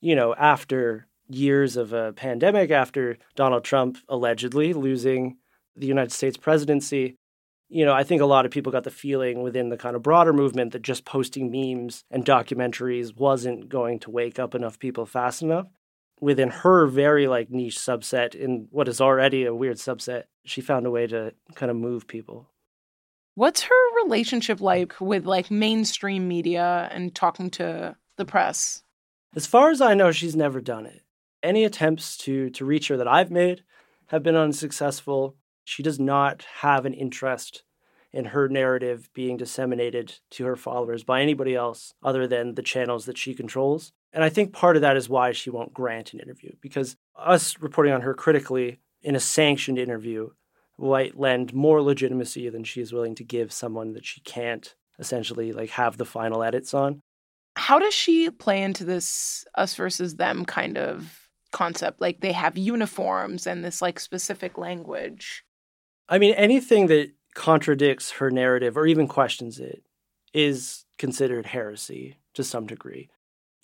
You 0.00 0.14
know, 0.14 0.34
after 0.34 1.06
years 1.28 1.76
of 1.76 1.92
a 1.92 2.12
pandemic, 2.12 2.70
after 2.70 3.18
Donald 3.34 3.64
Trump 3.64 3.98
allegedly 4.08 4.72
losing 4.72 5.36
the 5.76 5.86
United 5.86 6.12
States 6.12 6.36
presidency, 6.36 7.16
You 7.70 7.84
know, 7.84 7.92
I 7.92 8.02
think 8.02 8.22
a 8.22 8.26
lot 8.26 8.46
of 8.46 8.50
people 8.50 8.72
got 8.72 8.84
the 8.84 8.90
feeling 8.90 9.42
within 9.42 9.68
the 9.68 9.76
kind 9.76 9.94
of 9.94 10.02
broader 10.02 10.32
movement 10.32 10.72
that 10.72 10.82
just 10.82 11.04
posting 11.04 11.50
memes 11.50 12.02
and 12.10 12.24
documentaries 12.24 13.14
wasn't 13.14 13.68
going 13.68 13.98
to 14.00 14.10
wake 14.10 14.38
up 14.38 14.54
enough 14.54 14.78
people 14.78 15.04
fast 15.04 15.42
enough. 15.42 15.66
Within 16.20 16.48
her 16.48 16.86
very 16.86 17.28
like 17.28 17.50
niche 17.50 17.76
subset 17.76 18.34
in 18.34 18.68
what 18.70 18.88
is 18.88 19.00
already 19.00 19.44
a 19.44 19.54
weird 19.54 19.76
subset, 19.76 20.24
she 20.44 20.62
found 20.62 20.86
a 20.86 20.90
way 20.90 21.06
to 21.06 21.34
kind 21.54 21.70
of 21.70 21.76
move 21.76 22.08
people. 22.08 22.48
What's 23.34 23.62
her 23.62 24.02
relationship 24.02 24.60
like 24.60 24.98
with 25.00 25.26
like 25.26 25.50
mainstream 25.50 26.26
media 26.26 26.88
and 26.90 27.14
talking 27.14 27.50
to 27.50 27.96
the 28.16 28.24
press? 28.24 28.82
As 29.34 29.46
far 29.46 29.70
as 29.70 29.80
I 29.80 29.94
know, 29.94 30.10
she's 30.10 30.36
never 30.36 30.60
done 30.60 30.86
it. 30.86 31.02
Any 31.42 31.64
attempts 31.64 32.16
to 32.18 32.50
to 32.50 32.64
reach 32.64 32.88
her 32.88 32.96
that 32.96 33.08
I've 33.08 33.30
made 33.30 33.62
have 34.06 34.22
been 34.22 34.36
unsuccessful. 34.36 35.36
She 35.64 35.82
does 35.82 36.00
not 36.00 36.44
have 36.60 36.86
an 36.86 36.94
interest 36.94 37.62
in 38.12 38.26
her 38.26 38.48
narrative 38.48 39.10
being 39.12 39.36
disseminated 39.36 40.18
to 40.30 40.44
her 40.46 40.56
followers 40.56 41.04
by 41.04 41.20
anybody 41.20 41.54
else 41.54 41.92
other 42.02 42.26
than 42.26 42.54
the 42.54 42.62
channels 42.62 43.04
that 43.04 43.18
she 43.18 43.34
controls. 43.34 43.92
And 44.12 44.24
I 44.24 44.30
think 44.30 44.52
part 44.52 44.76
of 44.76 44.82
that 44.82 44.96
is 44.96 45.08
why 45.08 45.32
she 45.32 45.50
won't 45.50 45.74
grant 45.74 46.14
an 46.14 46.20
interview 46.20 46.52
because 46.62 46.96
us 47.16 47.58
reporting 47.60 47.92
on 47.92 48.00
her 48.00 48.14
critically 48.14 48.80
in 49.02 49.14
a 49.14 49.20
sanctioned 49.20 49.78
interview 49.78 50.30
might 50.78 51.18
lend 51.18 51.52
more 51.52 51.82
legitimacy 51.82 52.48
than 52.48 52.64
she 52.64 52.80
is 52.80 52.92
willing 52.92 53.14
to 53.16 53.24
give 53.24 53.52
someone 53.52 53.92
that 53.92 54.06
she 54.06 54.20
can't 54.22 54.74
essentially 54.98 55.52
like 55.52 55.70
have 55.70 55.98
the 55.98 56.04
final 56.04 56.42
edits 56.42 56.72
on. 56.72 57.02
How 57.58 57.80
does 57.80 57.92
she 57.92 58.30
play 58.30 58.62
into 58.62 58.84
this 58.84 59.44
us 59.56 59.74
versus 59.74 60.14
them 60.14 60.44
kind 60.44 60.78
of 60.78 61.28
concept? 61.50 62.00
Like 62.00 62.20
they 62.20 62.32
have 62.32 62.56
uniforms 62.56 63.46
and 63.46 63.64
this 63.64 63.82
like 63.82 63.98
specific 63.98 64.56
language. 64.56 65.44
I 66.08 66.18
mean, 66.18 66.34
anything 66.34 66.86
that 66.86 67.10
contradicts 67.34 68.12
her 68.12 68.30
narrative 68.30 68.76
or 68.76 68.86
even 68.86 69.08
questions 69.08 69.58
it 69.58 69.82
is 70.32 70.84
considered 70.98 71.46
heresy 71.46 72.18
to 72.34 72.44
some 72.44 72.66
degree. 72.66 73.08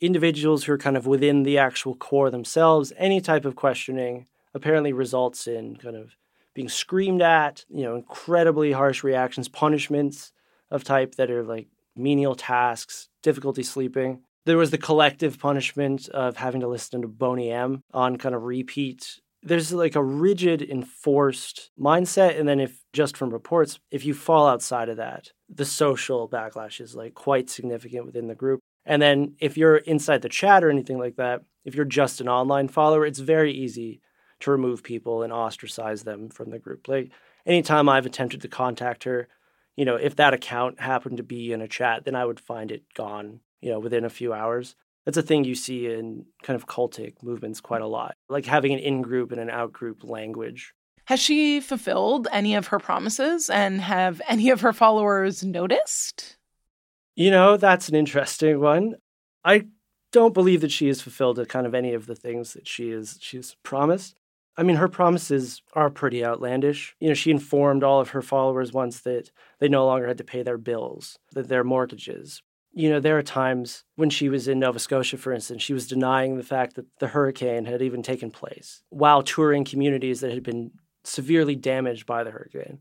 Individuals 0.01 0.65
who 0.65 0.73
are 0.73 0.79
kind 0.79 0.97
of 0.97 1.07
within 1.07 1.45
the 1.45 1.59
actual 1.59 1.95
core 1.95 2.31
themselves, 2.31 2.93
any 2.97 3.21
type 3.21 3.45
of 3.45 3.57
questioning 3.57 4.27
apparently 4.55 4.93
results 4.93 5.47
in 5.47 5.77
kind 5.77 5.97
of 5.97 6.17
being 6.53 6.69
screamed 6.69 7.23
at, 7.23 7.65
you 7.69 7.85
know, 7.85 7.95
incredibly 7.95 8.73
harsh 8.73 9.03
reactions, 9.03 9.49
punishments 9.49 10.33
of 10.71 10.85
type 10.85 11.15
that 11.15 11.31
are 11.31 11.45
like 11.45 11.69
menial 11.97 12.35
tasks, 12.35 13.09
difficulty 13.25 13.65
sleeping. 13.65 14.21
There 14.47 14.59
was 14.59 14.71
the 14.71 14.79
collective 14.79 15.41
punishment 15.41 16.09
of 16.11 16.37
having 16.37 16.61
to 16.61 16.69
listen 16.69 17.03
to 17.03 17.09
Boney 17.09 17.51
M 17.51 17.83
on 17.93 18.19
kind 18.19 18.35
of 18.35 18.43
repeat. 18.43 19.19
There's 19.43 19.73
like 19.73 19.97
a 19.97 20.05
rigid 20.05 20.63
enforced 20.63 21.71
mindset 21.81 22.39
and 22.39 22.49
then 22.49 22.61
if 22.61 22.79
just 22.93 23.17
from 23.17 23.31
reports 23.31 23.81
if 23.91 24.05
you 24.05 24.15
fall 24.15 24.47
outside 24.47 24.89
of 24.89 24.99
that 24.99 25.33
the 25.49 25.65
social 25.65 26.29
backlash 26.29 26.81
is 26.81 26.95
like 26.95 27.15
quite 27.15 27.51
significant 27.51 28.07
within 28.07 28.29
the 28.29 28.35
group. 28.35 28.61
And 28.87 29.03
then 29.03 29.35
if 29.41 29.57
you're 29.57 29.79
inside 29.79 30.23
the 30.23 30.29
chat 30.29 30.63
or 30.63 30.71
anything 30.71 30.99
like 30.99 31.17
that 31.17 31.43
if 31.65 31.75
you're 31.75 31.85
just 31.87 32.21
an 32.21 32.29
online 32.29 32.69
follower 32.69 33.05
it's 33.05 33.19
very 33.19 33.53
easy 33.53 34.01
to 34.41 34.51
remove 34.51 34.83
people 34.83 35.23
and 35.23 35.33
ostracize 35.33 36.05
them 36.05 36.29
from 36.29 36.51
the 36.51 36.59
group. 36.59 36.87
Like 36.87 37.11
anytime 37.47 37.89
i've 37.89 38.07
attempted 38.07 38.43
to 38.43 38.49
contact 38.49 39.05
her 39.05 39.29
you 39.77 39.85
know 39.85 39.97
if 39.97 40.17
that 40.17 40.35
account 40.35 40.81
happened 40.81 41.17
to 41.17 41.23
be 41.23 41.53
in 41.53 41.61
a 41.61 41.69
chat 41.69 42.05
then 42.05 42.15
i 42.15 42.25
would 42.25 42.41
find 42.41 42.71
it 42.71 42.83
gone 42.95 43.41
you 43.61 43.71
know 43.71 43.79
within 43.79 44.05
a 44.05 44.11
few 44.11 44.33
hours 44.33 44.77
that's 45.05 45.19
a 45.19 45.23
thing 45.23 45.45
you 45.45 45.55
see 45.55 45.87
in 45.87 46.27
kind 46.43 46.57
of 46.57 46.67
cultic 46.67 47.23
movements 47.23 47.61
quite 47.61 47.83
a 47.83 47.87
lot, 47.87 48.17
like 48.29 48.47
having 48.47 48.73
an 48.73 48.79
in 48.79 49.03
group 49.03 49.33
and 49.33 49.41
an 49.41 49.51
out 49.51 49.73
group 49.73 50.03
language. 50.03 50.73
Has 51.07 51.21
she 51.21 51.61
fulfilled 51.61 52.27
any 52.33 52.55
of 52.55 52.69
her 52.69 52.79
promises 52.79 53.51
and 53.51 53.81
have 53.81 54.23
any 54.29 54.51
of 54.51 54.63
her 54.63 54.73
followers 54.73 55.45
noticed? 55.45 56.37
You 57.15 57.31
know, 57.31 57.57
that's 57.57 57.89
an 57.89 57.95
interesting 57.95 58.61
one. 58.61 58.95
I 59.45 59.67
don't 60.11 60.35
believe 60.35 60.63
that 60.63 60.73
she 60.73 60.89
has 60.89 61.03
fulfilled 61.03 61.47
kind 61.49 61.67
of 61.67 61.75
any 61.75 61.93
of 61.93 62.07
the 62.07 62.15
things 62.15 62.55
that 62.55 62.67
she 62.67 62.91
is 62.91 63.19
she's 63.21 63.57
promised. 63.63 64.17
I 64.57 64.63
mean, 64.63 64.77
her 64.77 64.89
promises 64.89 65.63
are 65.73 65.91
pretty 65.91 66.25
outlandish. 66.25 66.95
You 67.01 67.09
know, 67.09 67.15
she 67.15 67.31
informed 67.31 67.83
all 67.83 68.01
of 68.01 68.11
her 68.11 68.23
followers 68.23 68.73
once 68.73 69.01
that 69.01 69.31
they 69.59 69.69
no 69.69 69.85
longer 69.85 70.07
had 70.07 70.19
to 70.19 70.25
pay 70.25 70.43
their 70.43 70.59
bills, 70.59 71.19
that 71.33 71.49
their 71.49 71.65
mortgages, 71.65 72.43
you 72.75 72.91
know, 72.91 72.99
there 72.99 73.17
are 73.17 73.23
times 73.23 73.85
when 73.95 74.11
she 74.11 74.29
was 74.29 74.49
in 74.49 74.59
Nova 74.59 74.79
Scotia, 74.79 75.17
for 75.17 75.33
instance, 75.33 75.63
she 75.63 75.73
was 75.73 75.87
denying 75.87 76.37
the 76.37 76.43
fact 76.43 76.75
that 76.75 76.87
the 76.99 77.09
hurricane 77.09 77.65
had 77.65 77.81
even 77.81 78.03
taken 78.03 78.31
place 78.31 78.83
while 78.91 79.23
touring 79.23 79.65
communities 79.65 80.21
that 80.21 80.33
had 80.33 80.43
been 80.43 80.73
severely 81.05 81.55
damaged 81.55 82.05
by 82.05 82.25
the 82.25 82.33
hurricane. 82.33 82.81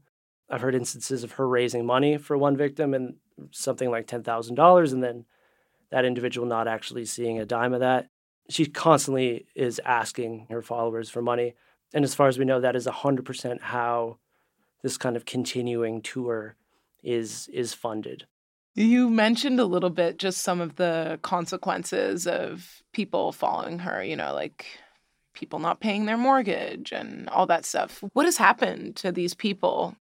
I've 0.49 0.61
heard 0.61 0.75
instances 0.75 1.23
of 1.23 1.33
her 1.33 1.47
raising 1.47 1.85
money 1.85 2.17
for 2.17 2.37
one 2.37 2.57
victim 2.57 2.93
and 2.93 3.15
something 3.51 3.89
like 3.89 4.07
$10,000, 4.07 4.93
and 4.93 5.03
then 5.03 5.25
that 5.91 6.05
individual 6.05 6.47
not 6.47 6.67
actually 6.67 7.05
seeing 7.05 7.39
a 7.39 7.45
dime 7.45 7.73
of 7.73 7.81
that. 7.81 8.09
She 8.49 8.65
constantly 8.65 9.45
is 9.55 9.79
asking 9.85 10.47
her 10.49 10.61
followers 10.61 11.09
for 11.09 11.21
money. 11.21 11.55
And 11.93 12.03
as 12.03 12.15
far 12.15 12.27
as 12.27 12.37
we 12.37 12.45
know, 12.45 12.59
that 12.59 12.75
is 12.75 12.87
100% 12.87 13.61
how 13.61 14.17
this 14.81 14.97
kind 14.97 15.15
of 15.15 15.25
continuing 15.25 16.01
tour 16.01 16.55
is 17.01 17.49
is 17.51 17.73
funded. 17.73 18.25
You 18.75 19.09
mentioned 19.09 19.59
a 19.59 19.65
little 19.65 19.89
bit 19.89 20.17
just 20.17 20.41
some 20.41 20.59
of 20.59 20.77
the 20.77 21.19
consequences 21.21 22.25
of 22.25 22.81
people 22.91 23.31
following 23.31 23.79
her, 23.79 24.03
you 24.03 24.15
know, 24.15 24.33
like 24.33 24.65
people 25.33 25.59
not 25.59 25.79
paying 25.79 26.05
their 26.05 26.17
mortgage 26.17 26.91
and 26.91 27.29
all 27.29 27.45
that 27.47 27.65
stuff. 27.65 28.03
What 28.13 28.25
has 28.25 28.37
happened 28.37 28.95
to 28.97 29.11
these 29.11 29.33
people? 29.33 29.95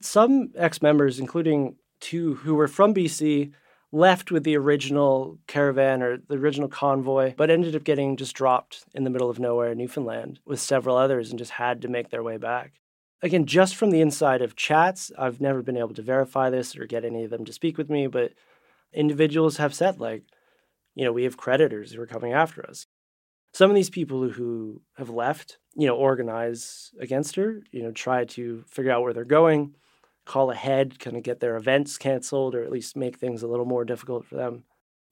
Some 0.00 0.50
ex 0.54 0.82
members, 0.82 1.18
including 1.18 1.76
two 2.00 2.34
who 2.34 2.54
were 2.54 2.68
from 2.68 2.92
BC, 2.92 3.52
left 3.94 4.30
with 4.30 4.44
the 4.44 4.56
original 4.56 5.38
caravan 5.46 6.02
or 6.02 6.18
the 6.18 6.34
original 6.34 6.68
convoy, 6.68 7.32
but 7.36 7.50
ended 7.50 7.76
up 7.76 7.84
getting 7.84 8.16
just 8.16 8.34
dropped 8.34 8.84
in 8.94 9.04
the 9.04 9.10
middle 9.10 9.30
of 9.30 9.38
nowhere 9.38 9.72
in 9.72 9.78
Newfoundland 9.78 10.40
with 10.44 10.60
several 10.60 10.96
others 10.96 11.30
and 11.30 11.38
just 11.38 11.52
had 11.52 11.80
to 11.82 11.88
make 11.88 12.10
their 12.10 12.22
way 12.22 12.36
back 12.36 12.74
again, 13.24 13.46
just 13.46 13.74
from 13.74 13.90
the 13.90 14.02
inside 14.02 14.42
of 14.42 14.54
chats, 14.54 15.10
I've 15.18 15.40
never 15.40 15.62
been 15.62 15.78
able 15.78 15.94
to 15.94 16.02
verify 16.02 16.50
this 16.50 16.76
or 16.76 16.86
get 16.86 17.06
any 17.06 17.24
of 17.24 17.30
them 17.30 17.46
to 17.46 17.52
speak 17.52 17.78
with 17.78 17.88
me, 17.88 18.06
but 18.06 18.32
individuals 18.92 19.56
have 19.56 19.74
said, 19.74 19.98
like, 19.98 20.24
you 20.94 21.04
know, 21.04 21.12
we 21.12 21.24
have 21.24 21.38
creditors 21.38 21.92
who 21.92 22.02
are 22.02 22.06
coming 22.06 22.34
after 22.34 22.64
us. 22.68 22.86
Some 23.52 23.70
of 23.70 23.74
these 23.74 23.90
people 23.90 24.28
who 24.28 24.82
have 24.98 25.08
left, 25.08 25.58
you 25.74 25.86
know, 25.86 25.96
organize 25.96 26.92
against 27.00 27.36
her, 27.36 27.62
you 27.72 27.82
know, 27.82 27.92
try 27.92 28.26
to 28.26 28.62
figure 28.68 28.92
out 28.92 29.02
where 29.02 29.14
they're 29.14 29.24
going, 29.24 29.74
call 30.24 30.50
ahead, 30.50 30.98
kind 30.98 31.16
of 31.16 31.22
get 31.22 31.40
their 31.40 31.56
events 31.56 31.98
canceled 31.98 32.54
or 32.54 32.62
at 32.62 32.72
least 32.72 32.96
make 32.96 33.18
things 33.18 33.42
a 33.42 33.46
little 33.46 33.66
more 33.66 33.84
difficult 33.84 34.24
for 34.26 34.36
them. 34.36 34.64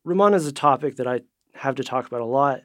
Ramon 0.05 0.35
is 0.35 0.47
a 0.47 0.53
topic 0.53 0.97
that 0.97 1.07
I 1.07 1.21
have 1.55 1.75
to 1.77 1.85
talk 1.85 2.07
about 2.07 2.21
a 2.21 2.27
lot 2.27 2.63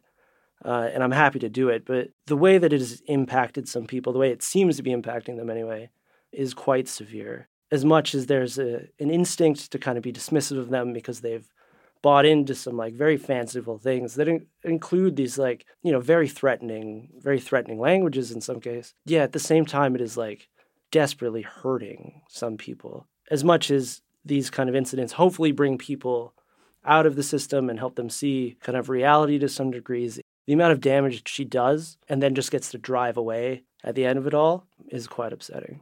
uh, 0.64 0.90
and 0.94 1.04
I'm 1.04 1.12
happy 1.12 1.40
to 1.40 1.50
do 1.50 1.70
it. 1.70 1.86
But 1.86 2.10
the 2.26 2.38
way 2.38 2.58
that 2.58 2.74
it 2.74 2.80
has 2.80 3.02
impacted 3.06 3.68
some 3.68 3.86
people, 3.86 4.14
the 4.14 4.20
way 4.20 4.32
it 4.32 4.44
seems 4.44 4.78
to 4.78 4.84
be 4.84 4.92
impacting 4.92 5.38
them 5.38 5.50
anyway, 5.50 5.90
is 6.32 6.54
quite 6.54 6.88
severe. 6.88 7.48
As 7.72 7.84
much 7.86 8.16
as 8.16 8.26
there's 8.26 8.58
a, 8.58 8.88
an 9.00 9.12
instinct 9.12 9.72
to 9.72 9.80
kind 9.80 9.98
of 9.98 10.04
be 10.04 10.14
dismissive 10.14 10.58
of 10.58 10.70
them 10.70 10.94
because 10.94 11.22
they've 11.22 11.48
bought 12.02 12.26
into 12.26 12.56
some 12.56 12.78
like 12.78 12.94
very 12.94 13.18
fanciful 13.18 13.78
things 13.78 14.16
that 14.16 14.28
in- 14.28 14.46
include 14.64 15.16
these 15.16 15.38
like 15.38 15.66
you 15.84 15.92
know 15.92 16.00
very 16.00 16.28
threatening, 16.28 17.10
very 17.18 17.40
threatening 17.40 17.80
languages 17.80 18.32
in 18.32 18.42
some 18.42 18.62
case. 18.62 18.94
Yeah, 19.06 19.24
at 19.24 19.34
the 19.34 19.40
same 19.40 19.66
time, 19.66 19.96
it 19.96 20.02
is 20.02 20.16
like 20.16 20.48
desperately 20.91 21.41
hurting 21.41 22.21
some 22.30 22.58
people. 22.58 23.08
As 23.30 23.43
much 23.43 23.69
as 23.71 24.02
these 24.26 24.50
kind 24.50 24.69
of 24.69 24.76
incidents 24.76 25.13
hopefully 25.13 25.52
bring 25.52 25.78
people 25.78 26.34
out 26.86 27.06
of 27.06 27.15
the 27.15 27.23
system 27.23 27.69
and 27.69 27.80
help 27.80 27.95
them 27.95 28.10
see 28.10 28.58
kind 28.62 28.78
of 28.78 28.89
reality 28.89 29.38
to 29.39 29.50
some 29.50 29.71
degrees 29.71 30.19
the 30.47 30.54
amount 30.54 30.71
of 30.71 30.82
damage 30.82 31.28
she 31.28 31.43
does 31.43 31.97
and 32.08 32.23
then 32.23 32.34
just 32.34 32.52
gets 32.52 32.71
to 32.71 32.78
drive 32.78 33.17
away 33.17 33.63
at 33.84 33.95
the 33.95 34.06
end 34.06 34.17
of 34.17 34.26
it 34.26 34.34
all 34.34 34.65
is 34.88 35.06
quite 35.06 35.34
upsetting. 35.34 35.82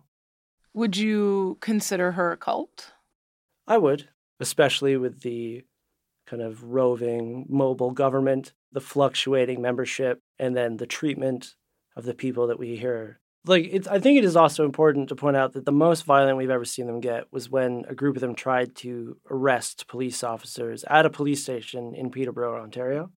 Would 0.73 0.97
you 0.97 1.57
consider 1.61 2.13
her 2.13 2.31
a 2.31 2.37
cult? 2.37 2.91
I 3.67 3.77
would, 3.77 4.09
especially 4.39 4.97
with 4.97 5.21
the 5.21 5.63
kind 6.25 6.41
of 6.41 6.63
roving 6.63 7.45
mobile 7.47 7.91
government, 7.91 8.53
the 8.71 8.81
fluctuating 8.81 9.61
membership, 9.61 10.19
and 10.39 10.57
then 10.57 10.77
the 10.77 10.87
treatment 10.87 11.55
of 11.95 12.03
the 12.03 12.15
people 12.15 12.47
that 12.47 12.59
we 12.59 12.75
hear. 12.75 13.19
Like, 13.47 13.69
it's, 13.71 13.88
I 13.88 13.99
think 13.99 14.17
it 14.17 14.25
is 14.25 14.36
also 14.36 14.65
important 14.65 15.10
to 15.10 15.15
point 15.15 15.38
out 15.38 15.53
that 15.53 15.65
the 15.65 15.71
most 15.71 16.03
violent 16.03 16.38
we've 16.38 16.49
ever 16.49 16.65
seen 16.65 16.88
them 16.88 16.99
get 16.99 17.31
was 17.31 17.49
when 17.49 17.86
a 17.88 17.93
group 17.93 18.15
of 18.15 18.21
them 18.21 18.34
tried 18.34 18.75
to 18.77 19.17
arrest 19.29 19.88
police 19.88 20.23
officers 20.23 20.84
at 20.86 21.05
a 21.05 21.10
police 21.10 21.43
station 21.43 21.93
in 21.93 22.10
Peterborough, 22.10 22.62
Ontario 22.62 23.12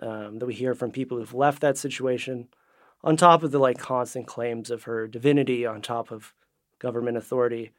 um, 0.00 0.38
that 0.38 0.46
we 0.46 0.54
hear 0.54 0.74
from 0.74 0.90
people 0.90 1.18
who've 1.18 1.34
left 1.34 1.60
that 1.60 1.78
situation, 1.78 2.48
on 3.02 3.16
top 3.16 3.42
of 3.42 3.50
the 3.50 3.58
like 3.58 3.78
constant 3.78 4.26
claims 4.26 4.70
of 4.70 4.84
her 4.84 5.06
divinity, 5.06 5.66
on 5.66 5.82
top 5.82 6.10
of 6.10 6.32
government 6.78 7.16
authority. 7.16 7.72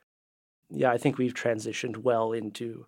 Yeah, 0.69 0.91
I 0.91 0.97
think 0.97 1.17
we've 1.17 1.33
transitioned 1.33 1.97
well 1.97 2.31
into 2.31 2.85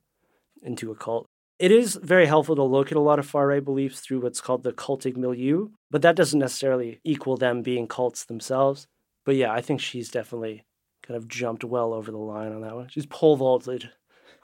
into 0.63 0.91
a 0.91 0.95
cult. 0.95 1.27
It 1.59 1.71
is 1.71 1.95
very 1.95 2.27
helpful 2.27 2.55
to 2.55 2.63
look 2.63 2.91
at 2.91 2.97
a 2.97 3.01
lot 3.01 3.19
of 3.19 3.25
far 3.25 3.47
right 3.47 3.63
beliefs 3.63 3.99
through 3.99 4.21
what's 4.21 4.41
called 4.41 4.63
the 4.63 4.71
cultic 4.71 5.15
milieu, 5.15 5.69
but 5.89 6.03
that 6.03 6.15
doesn't 6.15 6.39
necessarily 6.39 6.99
equal 7.03 7.37
them 7.37 7.63
being 7.63 7.87
cults 7.87 8.25
themselves. 8.25 8.87
But 9.27 9.35
yeah, 9.35 9.51
I 9.51 9.59
think 9.59 9.81
she's 9.81 10.09
definitely 10.09 10.63
kind 11.03 11.17
of 11.17 11.27
jumped 11.27 11.65
well 11.65 11.93
over 11.93 12.11
the 12.11 12.17
line 12.17 12.53
on 12.53 12.61
that 12.61 12.75
one. 12.75 12.87
She's 12.87 13.05
pole 13.05 13.35
vaulted 13.35 13.89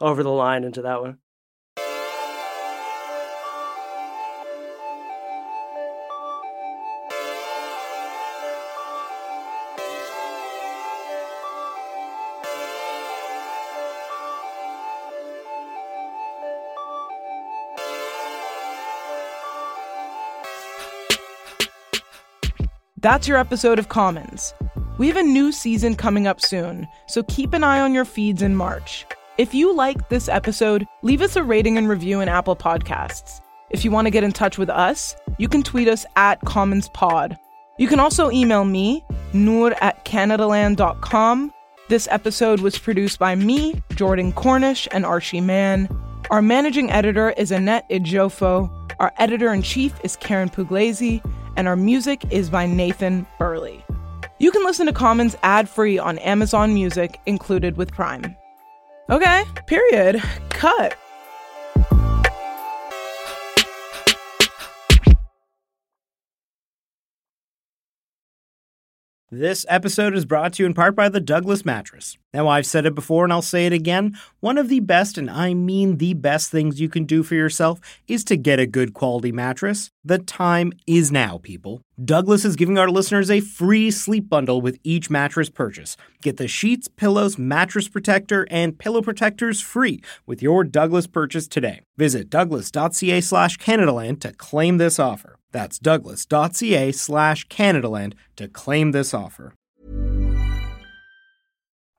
over 0.02 0.24
the 0.24 0.30
line 0.30 0.66
into 0.66 0.82
that 0.82 1.02
one. 1.02 1.20
That's 23.00 23.30
your 23.30 23.38
episode 23.38 23.80
of 23.80 23.88
Commons. 23.88 24.54
We 25.00 25.08
have 25.08 25.18
a 25.18 25.24
new 25.24 25.52
season 25.52 25.96
coming 25.96 26.28
up 26.28 26.40
soon, 26.40 26.88
so 27.08 27.24
keep 27.24 27.54
an 27.54 27.64
eye 27.64 27.80
on 27.80 27.94
your 27.94 28.06
feeds 28.06 28.44
in 28.44 28.56
March. 28.56 29.06
If 29.40 29.54
you 29.54 29.74
liked 29.74 30.10
this 30.10 30.30
episode, 30.30 30.86
leave 31.02 31.22
us 31.24 31.36
a 31.36 31.44
rating 31.44 31.80
and 31.80 31.90
review 31.90 32.22
in 32.22 32.30
Apple 32.30 32.56
Podcasts. 32.56 33.42
If 33.72 33.84
you 33.84 33.90
want 33.90 34.06
to 34.06 34.12
get 34.12 34.24
in 34.24 34.32
touch 34.32 34.60
with 34.60 34.70
us, 34.70 35.16
you 35.40 35.48
can 35.48 35.64
tweet 35.64 35.88
us 35.88 36.06
at 36.16 36.40
CommonsPod. 36.42 37.36
You 37.80 37.88
can 37.88 38.00
also 38.00 38.30
email 38.30 38.66
me, 38.66 39.04
noor 39.34 39.74
at 39.82 40.06
canadaland.com. 40.06 41.54
This 41.90 42.08
episode 42.12 42.60
was 42.60 42.78
produced 42.78 43.18
by 43.18 43.34
me, 43.34 43.82
Jordan 43.96 44.32
Cornish, 44.32 44.88
and 44.92 45.06
Arshy 45.06 45.42
Mann. 45.42 45.90
Our 46.30 46.44
managing 46.44 46.92
editor 46.92 47.32
is 47.32 47.50
Annette 47.50 47.90
Ejiofor. 47.90 48.70
Our 49.00 49.12
editor 49.18 49.52
in 49.52 49.64
chief 49.64 50.00
is 50.04 50.16
Karyn 50.16 50.54
Pugliese 50.54 51.22
and 51.56 51.68
our 51.68 51.76
music 51.76 52.24
is 52.32 52.50
by 52.50 52.66
Nathan 52.66 53.26
Burley. 53.40 53.84
You 54.44 54.52
can 54.52 54.66
listen 54.66 54.88
to 54.88 54.92
Commons 54.92 55.38
ad 55.42 55.70
free 55.70 55.98
on 55.98 56.18
Amazon 56.18 56.74
Music, 56.74 57.18
included 57.26 57.78
with 57.78 57.94
Prime. 57.94 58.36
Okay, 59.10 59.46
period. 59.68 60.22
Cut. 60.50 60.98
This 69.32 69.66
episode 69.70 70.14
is 70.14 70.26
brought 70.26 70.52
to 70.56 70.64
you 70.64 70.68
in 70.68 70.74
part 70.74 70.94
by 70.94 71.08
the 71.08 71.22
Douglas 71.22 71.64
Mattress. 71.64 72.18
Now, 72.34 72.48
I've 72.48 72.66
said 72.66 72.88
it 72.88 72.96
before 72.96 73.24
and 73.24 73.32
I'll 73.32 73.44
say 73.44 73.68
it 73.68 73.74
again. 73.74 74.18
One 74.40 74.58
of 74.58 74.68
the 74.68 74.80
best, 74.80 75.20
and 75.20 75.30
I 75.30 75.54
mean 75.54 75.98
the 75.98 76.16
best 76.16 76.50
things 76.50 76.82
you 76.82 76.90
can 76.90 77.06
do 77.06 77.22
for 77.22 77.36
yourself 77.36 77.80
is 78.08 78.24
to 78.26 78.36
get 78.36 78.60
a 78.60 78.66
good 78.66 78.96
quality 78.96 79.32
mattress. 79.32 79.92
The 80.04 80.18
time 80.18 80.74
is 80.88 81.12
now, 81.12 81.38
people. 81.38 81.82
Douglas 82.04 82.44
is 82.44 82.56
giving 82.56 82.80
our 82.80 82.90
listeners 82.90 83.30
a 83.30 83.40
free 83.40 83.92
sleep 83.92 84.28
bundle 84.30 84.62
with 84.62 84.80
each 84.84 85.12
mattress 85.12 85.50
purchase. 85.50 85.96
Get 86.24 86.38
the 86.38 86.48
sheets, 86.48 86.88
pillows, 86.88 87.38
mattress 87.38 87.88
protector, 87.88 88.48
and 88.50 88.80
pillow 88.80 89.04
protectors 89.04 89.62
free 89.62 90.02
with 90.26 90.42
your 90.42 90.64
Douglas 90.64 91.06
purchase 91.06 91.48
today. 91.48 91.82
Visit 91.98 92.32
douglas.ca 92.32 93.22
slash 93.22 93.60
Canadaland 93.60 94.20
to 94.22 94.34
claim 94.34 94.78
this 94.78 94.98
offer. 94.98 95.38
That's 95.52 95.78
douglas.ca 95.78 96.92
slash 96.94 97.48
Canadaland 97.48 98.14
to 98.38 98.48
claim 98.48 98.92
this 98.92 99.14
offer. 99.14 99.54